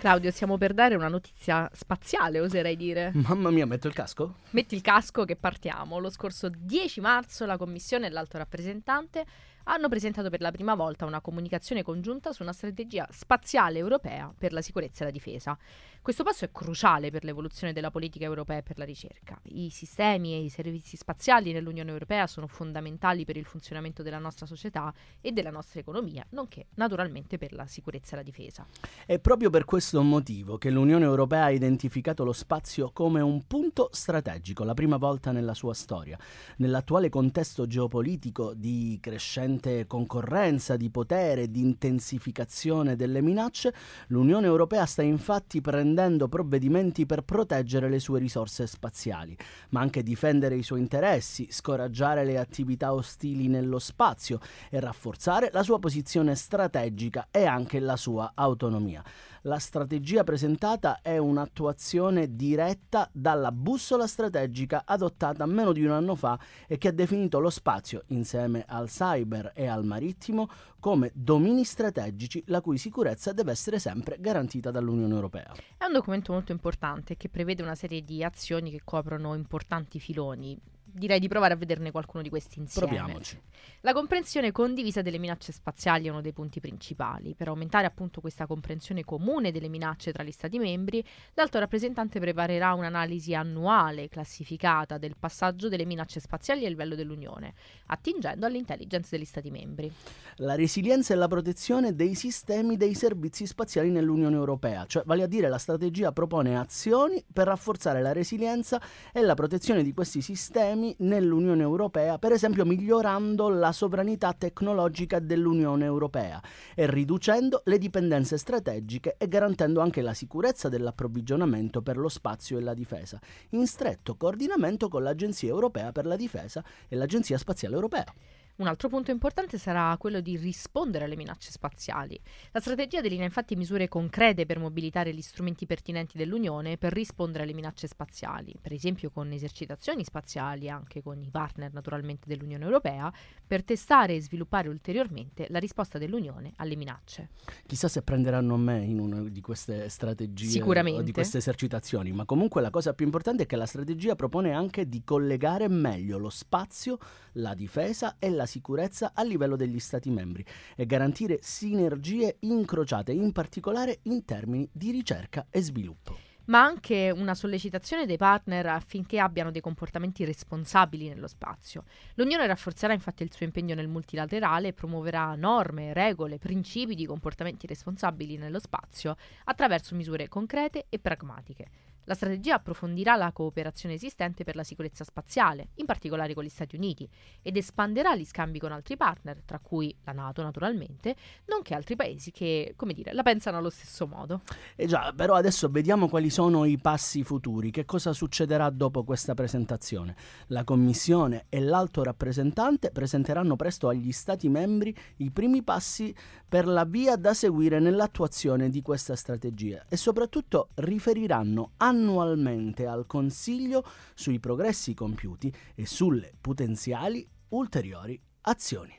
Claudio, 0.00 0.30
stiamo 0.30 0.56
per 0.56 0.72
dare 0.72 0.94
una 0.94 1.08
notizia 1.08 1.68
spaziale, 1.74 2.40
oserei 2.40 2.74
dire. 2.74 3.10
Mamma 3.12 3.50
mia, 3.50 3.66
metto 3.66 3.86
il 3.86 3.92
casco? 3.92 4.36
Metti 4.52 4.74
il 4.74 4.80
casco 4.80 5.26
che 5.26 5.36
partiamo. 5.36 5.98
Lo 5.98 6.08
scorso 6.08 6.48
10 6.48 7.02
marzo 7.02 7.44
la 7.44 7.58
Commissione 7.58 8.06
e 8.06 8.08
l'Alto 8.08 8.38
rappresentante 8.38 9.26
hanno 9.64 9.88
presentato 9.88 10.30
per 10.30 10.40
la 10.40 10.50
prima 10.50 10.74
volta 10.74 11.04
una 11.04 11.20
comunicazione 11.20 11.82
congiunta 11.82 12.32
su 12.32 12.42
una 12.42 12.52
strategia 12.52 13.06
spaziale 13.10 13.78
europea 13.78 14.32
per 14.36 14.52
la 14.52 14.62
sicurezza 14.62 15.02
e 15.02 15.06
la 15.06 15.12
difesa. 15.12 15.58
Questo 16.02 16.24
passo 16.24 16.46
è 16.46 16.50
cruciale 16.50 17.10
per 17.10 17.24
l'evoluzione 17.24 17.74
della 17.74 17.90
politica 17.90 18.24
europea 18.24 18.58
e 18.58 18.62
per 18.62 18.78
la 18.78 18.86
ricerca. 18.86 19.38
I 19.42 19.68
sistemi 19.68 20.32
e 20.32 20.42
i 20.44 20.48
servizi 20.48 20.96
spaziali 20.96 21.52
nell'Unione 21.52 21.90
Europea 21.90 22.26
sono 22.26 22.46
fondamentali 22.46 23.26
per 23.26 23.36
il 23.36 23.44
funzionamento 23.44 24.02
della 24.02 24.18
nostra 24.18 24.46
società 24.46 24.94
e 25.20 25.32
della 25.32 25.50
nostra 25.50 25.78
economia, 25.78 26.24
nonché 26.30 26.68
naturalmente 26.76 27.36
per 27.36 27.52
la 27.52 27.66
sicurezza 27.66 28.14
e 28.14 28.16
la 28.16 28.22
difesa. 28.22 28.66
È 29.04 29.18
proprio 29.18 29.50
per 29.50 29.66
questo 29.66 30.02
motivo 30.02 30.56
che 30.56 30.70
l'Unione 30.70 31.04
Europea 31.04 31.44
ha 31.44 31.50
identificato 31.50 32.24
lo 32.24 32.32
spazio 32.32 32.92
come 32.92 33.20
un 33.20 33.46
punto 33.46 33.90
strategico, 33.92 34.64
la 34.64 34.74
prima 34.74 34.96
volta 34.96 35.32
nella 35.32 35.54
sua 35.54 35.74
storia. 35.74 36.18
Nell'attuale 36.56 37.10
contesto 37.10 37.66
geopolitico 37.66 38.54
di 38.54 38.96
crescente 39.02 39.59
concorrenza, 39.86 40.76
di 40.76 40.90
potere, 40.90 41.50
di 41.50 41.60
intensificazione 41.60 42.96
delle 42.96 43.20
minacce, 43.20 43.74
l'Unione 44.08 44.46
Europea 44.46 44.86
sta 44.86 45.02
infatti 45.02 45.60
prendendo 45.60 46.28
provvedimenti 46.28 47.06
per 47.06 47.22
proteggere 47.22 47.88
le 47.88 47.98
sue 47.98 48.18
risorse 48.18 48.66
spaziali, 48.66 49.36
ma 49.70 49.80
anche 49.80 50.02
difendere 50.02 50.56
i 50.56 50.62
suoi 50.62 50.80
interessi, 50.80 51.48
scoraggiare 51.50 52.24
le 52.24 52.38
attività 52.38 52.94
ostili 52.94 53.48
nello 53.48 53.78
spazio 53.78 54.40
e 54.70 54.80
rafforzare 54.80 55.50
la 55.52 55.62
sua 55.62 55.78
posizione 55.78 56.34
strategica 56.34 57.28
e 57.30 57.44
anche 57.44 57.78
la 57.80 57.96
sua 57.96 58.32
autonomia. 58.34 59.02
La 59.44 59.58
strategia 59.58 60.22
presentata 60.22 61.00
è 61.00 61.16
un'attuazione 61.16 62.36
diretta 62.36 63.08
dalla 63.10 63.50
bussola 63.50 64.06
strategica 64.06 64.82
adottata 64.84 65.46
meno 65.46 65.72
di 65.72 65.82
un 65.82 65.92
anno 65.92 66.14
fa 66.14 66.38
e 66.66 66.76
che 66.76 66.88
ha 66.88 66.92
definito 66.92 67.38
lo 67.38 67.48
spazio, 67.48 68.02
insieme 68.08 68.64
al 68.68 68.88
cyber 68.88 69.39
e 69.48 69.66
al 69.66 69.84
marittimo, 69.84 70.48
come 70.78 71.10
domini 71.14 71.64
strategici 71.64 72.42
la 72.46 72.60
cui 72.60 72.78
sicurezza 72.78 73.32
deve 73.32 73.52
essere 73.52 73.78
sempre 73.78 74.16
garantita 74.20 74.70
dall'Unione 74.70 75.14
Europea. 75.14 75.52
È 75.76 75.84
un 75.84 75.92
documento 75.92 76.32
molto 76.32 76.52
importante 76.52 77.16
che 77.16 77.28
prevede 77.28 77.62
una 77.62 77.74
serie 77.74 78.04
di 78.04 78.22
azioni 78.22 78.70
che 78.70 78.82
coprono 78.84 79.34
importanti 79.34 79.98
filoni 79.98 80.58
direi 80.92 81.20
di 81.20 81.28
provare 81.28 81.54
a 81.54 81.56
vederne 81.56 81.90
qualcuno 81.90 82.22
di 82.22 82.28
questi 82.28 82.58
insieme. 82.58 82.88
Proviamoci. 82.88 83.40
La 83.82 83.92
comprensione 83.92 84.52
condivisa 84.52 85.02
delle 85.02 85.18
minacce 85.18 85.52
spaziali 85.52 86.06
è 86.06 86.10
uno 86.10 86.20
dei 86.20 86.32
punti 86.32 86.60
principali. 86.60 87.34
Per 87.34 87.48
aumentare 87.48 87.86
appunto 87.86 88.20
questa 88.20 88.46
comprensione 88.46 89.04
comune 89.04 89.52
delle 89.52 89.68
minacce 89.68 90.12
tra 90.12 90.22
gli 90.22 90.30
Stati 90.30 90.58
membri, 90.58 91.04
l'alto 91.34 91.58
rappresentante 91.58 92.20
preparerà 92.20 92.72
un'analisi 92.74 93.34
annuale 93.34 94.08
classificata 94.08 94.98
del 94.98 95.16
passaggio 95.18 95.68
delle 95.68 95.84
minacce 95.84 96.20
spaziali 96.20 96.66
a 96.66 96.68
livello 96.68 96.94
dell'Unione, 96.94 97.54
attingendo 97.86 98.46
all'intelligence 98.46 99.08
degli 99.10 99.24
Stati 99.24 99.50
membri. 99.50 99.92
La 100.36 100.54
resilienza 100.54 101.12
e 101.12 101.16
la 101.16 101.28
protezione 101.28 101.94
dei 101.94 102.14
sistemi 102.14 102.76
dei 102.76 102.94
servizi 102.94 103.46
spaziali 103.46 103.90
nell'Unione 103.90 104.36
Europea, 104.36 104.86
cioè 104.86 105.02
vale 105.04 105.22
a 105.22 105.26
dire 105.26 105.48
la 105.48 105.58
strategia 105.58 106.12
propone 106.12 106.58
azioni 106.58 107.22
per 107.30 107.46
rafforzare 107.46 108.00
la 108.00 108.12
resilienza 108.12 108.80
e 109.12 109.20
la 109.20 109.34
protezione 109.34 109.82
di 109.82 109.92
questi 109.92 110.20
sistemi 110.22 110.79
problemi 110.80 110.94
nell'Unione 110.98 111.62
Europea, 111.62 112.18
per 112.18 112.32
esempio 112.32 112.64
migliorando 112.64 113.48
la 113.48 113.72
sovranità 113.72 114.32
tecnologica 114.32 115.18
dell'Unione 115.18 115.84
Europea 115.84 116.42
e 116.74 116.90
riducendo 116.90 117.62
le 117.64 117.78
dipendenze 117.78 118.38
strategiche 118.38 119.16
e 119.18 119.28
garantendo 119.28 119.80
anche 119.80 120.00
la 120.00 120.14
sicurezza 120.14 120.68
dell'approvvigionamento 120.68 121.82
per 121.82 121.98
lo 121.98 122.08
spazio 122.08 122.58
e 122.58 122.62
la 122.62 122.74
difesa, 122.74 123.20
in 123.50 123.66
stretto 123.66 124.16
coordinamento 124.16 124.88
con 124.88 125.02
l'Agenzia 125.02 125.50
Europea 125.50 125.92
per 125.92 126.06
la 126.06 126.16
Difesa 126.16 126.64
e 126.88 126.96
l'Agenzia 126.96 127.36
Spaziale 127.36 127.74
Europea. 127.74 128.12
Un 128.60 128.66
altro 128.66 128.90
punto 128.90 129.10
importante 129.10 129.56
sarà 129.56 129.96
quello 129.98 130.20
di 130.20 130.36
rispondere 130.36 131.06
alle 131.06 131.16
minacce 131.16 131.50
spaziali. 131.50 132.20
La 132.52 132.60
strategia 132.60 133.00
delinea 133.00 133.24
infatti 133.24 133.56
misure 133.56 133.88
concrete 133.88 134.44
per 134.44 134.58
mobilitare 134.58 135.14
gli 135.14 135.22
strumenti 135.22 135.64
pertinenti 135.64 136.18
dell'Unione 136.18 136.76
per 136.76 136.92
rispondere 136.92 137.44
alle 137.44 137.54
minacce 137.54 137.86
spaziali, 137.86 138.54
per 138.60 138.74
esempio 138.74 139.10
con 139.10 139.32
esercitazioni 139.32 140.04
spaziali 140.04 140.68
anche 140.68 141.02
con 141.02 141.22
i 141.22 141.30
partner 141.30 141.72
naturalmente 141.72 142.28
dell'Unione 142.28 142.62
Europea, 142.62 143.10
per 143.46 143.64
testare 143.64 144.14
e 144.14 144.20
sviluppare 144.20 144.68
ulteriormente 144.68 145.46
la 145.48 145.58
risposta 145.58 145.96
dell'Unione 145.96 146.52
alle 146.56 146.76
minacce. 146.76 147.30
Chissà 147.64 147.88
se 147.88 148.02
prenderanno 148.02 148.52
a 148.52 148.58
me 148.58 148.84
in 148.84 148.98
una 148.98 149.22
di 149.22 149.40
queste 149.40 149.88
strategie 149.88 150.60
o 150.62 151.00
di 151.00 151.12
queste 151.12 151.38
esercitazioni, 151.38 152.12
ma 152.12 152.26
comunque 152.26 152.60
la 152.60 152.68
cosa 152.68 152.92
più 152.92 153.06
importante 153.06 153.44
è 153.44 153.46
che 153.46 153.56
la 153.56 153.64
strategia 153.64 154.14
propone 154.16 154.52
anche 154.52 154.86
di 154.86 155.02
collegare 155.02 155.66
meglio 155.68 156.18
lo 156.18 156.28
spazio, 156.28 156.98
la 157.34 157.54
difesa 157.54 158.16
e 158.18 158.28
la 158.28 158.48
sicurezza 158.50 159.12
a 159.14 159.22
livello 159.22 159.56
degli 159.56 159.78
Stati 159.78 160.10
membri 160.10 160.44
e 160.76 160.84
garantire 160.84 161.38
sinergie 161.40 162.36
incrociate, 162.40 163.12
in 163.12 163.32
particolare 163.32 164.00
in 164.02 164.24
termini 164.24 164.68
di 164.72 164.90
ricerca 164.90 165.46
e 165.48 165.62
sviluppo 165.62 166.28
ma 166.50 166.64
anche 166.64 167.12
una 167.14 167.34
sollecitazione 167.34 168.06
dei 168.06 168.16
partner 168.16 168.66
affinché 168.66 169.20
abbiano 169.20 169.52
dei 169.52 169.60
comportamenti 169.60 170.24
responsabili 170.24 171.08
nello 171.08 171.28
spazio. 171.28 171.84
L'Unione 172.14 172.46
rafforzerà 172.46 172.92
infatti 172.92 173.22
il 173.22 173.32
suo 173.32 173.46
impegno 173.46 173.74
nel 173.74 173.86
multilaterale 173.86 174.68
e 174.68 174.72
promuoverà 174.72 175.34
norme, 175.36 175.92
regole, 175.92 176.38
principi 176.38 176.94
di 176.96 177.06
comportamenti 177.06 177.68
responsabili 177.68 178.36
nello 178.36 178.58
spazio 178.58 179.16
attraverso 179.44 179.94
misure 179.94 180.28
concrete 180.28 180.86
e 180.88 180.98
pragmatiche. 180.98 181.66
La 182.10 182.16
strategia 182.16 182.56
approfondirà 182.56 183.14
la 183.14 183.30
cooperazione 183.30 183.94
esistente 183.94 184.42
per 184.42 184.56
la 184.56 184.64
sicurezza 184.64 185.04
spaziale, 185.04 185.68
in 185.74 185.86
particolare 185.86 186.34
con 186.34 186.42
gli 186.42 186.48
Stati 186.48 186.74
Uniti, 186.74 187.08
ed 187.40 187.56
espanderà 187.56 188.16
gli 188.16 188.24
scambi 188.24 188.58
con 188.58 188.72
altri 188.72 188.96
partner, 188.96 189.40
tra 189.44 189.60
cui 189.60 189.94
la 190.02 190.10
Nato 190.10 190.42
naturalmente, 190.42 191.14
nonché 191.46 191.72
altri 191.72 191.94
paesi 191.94 192.32
che, 192.32 192.72
come 192.74 192.94
dire, 192.94 193.12
la 193.12 193.22
pensano 193.22 193.58
allo 193.58 193.70
stesso 193.70 194.08
modo. 194.08 194.40
E 194.74 194.86
già, 194.86 195.12
però 195.14 195.34
adesso 195.34 195.68
vediamo 195.68 196.08
quali 196.08 196.30
sono 196.30 196.64
i 196.64 196.78
passi 196.78 197.22
futuri, 197.22 197.70
che 197.70 197.84
cosa 197.84 198.12
succederà 198.12 198.68
dopo 198.70 199.04
questa 199.04 199.34
presentazione. 199.34 200.16
La 200.48 200.64
Commissione 200.64 201.44
e 201.48 201.60
l'alto 201.60 202.02
rappresentante 202.02 202.90
presenteranno 202.90 203.54
presto 203.54 203.86
agli 203.86 204.10
Stati 204.10 204.48
membri 204.48 204.92
i 205.18 205.30
primi 205.30 205.62
passi 205.62 206.12
per 206.48 206.66
la 206.66 206.84
via 206.84 207.14
da 207.14 207.34
seguire 207.34 207.78
nell'attuazione 207.78 208.68
di 208.68 208.82
questa 208.82 209.14
strategia 209.14 209.84
e 209.88 209.96
soprattutto 209.96 210.70
riferiranno 210.74 211.70
a 211.76 211.98
annualmente 212.00 212.86
al 212.86 213.06
Consiglio 213.06 213.84
sui 214.14 214.40
progressi 214.40 214.94
compiuti 214.94 215.54
e 215.74 215.86
sulle 215.86 216.32
potenziali 216.40 217.26
ulteriori 217.48 218.20
azioni. 218.42 218.98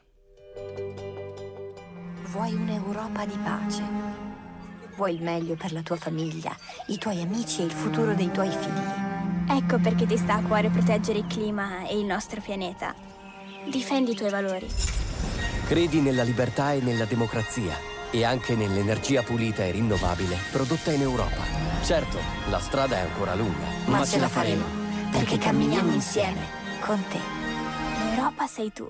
Vuoi 2.28 2.54
un'Europa 2.54 3.26
di 3.26 3.38
pace? 3.44 3.84
Vuoi 4.96 5.16
il 5.16 5.24
meglio 5.24 5.56
per 5.56 5.74
la 5.74 5.82
tua 5.82 5.96
famiglia, 5.96 6.56
i 6.88 6.98
tuoi 6.98 7.22
amici 7.22 7.62
e 7.62 7.66
il 7.66 7.72
futuro 7.72 8.14
dei 8.14 8.32
tuoi 8.32 8.50
figli? 8.50 9.50
Ecco 9.50 9.80
perché 9.80 10.06
ti 10.06 10.18
sta 10.18 10.36
a 10.36 10.44
cuore 10.44 10.70
proteggere 10.70 11.20
il 11.20 11.28
clima 11.28 11.88
e 11.88 11.98
il 11.98 12.06
nostro 12.06 12.40
pianeta. 12.40 12.94
Difendi 13.70 14.12
i 14.12 14.16
tuoi 14.16 14.30
valori. 14.30 14.68
Credi 15.66 16.02
nella 16.02 16.24
libertà 16.24 16.74
e 16.74 16.82
nella 16.82 17.06
democrazia 17.06 17.91
e 18.12 18.24
anche 18.26 18.56
nell'energia 18.56 19.24
pulita 19.24 19.64
e 19.64 19.72
rinnovabile 19.72 20.36
prodotta 20.52 20.92
in 20.92 21.02
Europa. 21.02 21.44
Certo, 21.84 22.18
la 22.50 22.60
strada 22.60 22.98
è 22.98 23.00
ancora 23.00 23.34
lunga, 23.36 23.66
ma, 23.88 24.00
ma 24.00 24.06
ce 24.06 24.20
la 24.20 24.28
faremo, 24.28 24.64
perché 25.12 25.38
camminiamo 25.38 25.92
insieme 25.94 26.42
con 26.82 27.02
te. 27.10 27.20
L'Europa 28.10 28.48
sei 28.48 28.72
tu. 28.74 28.90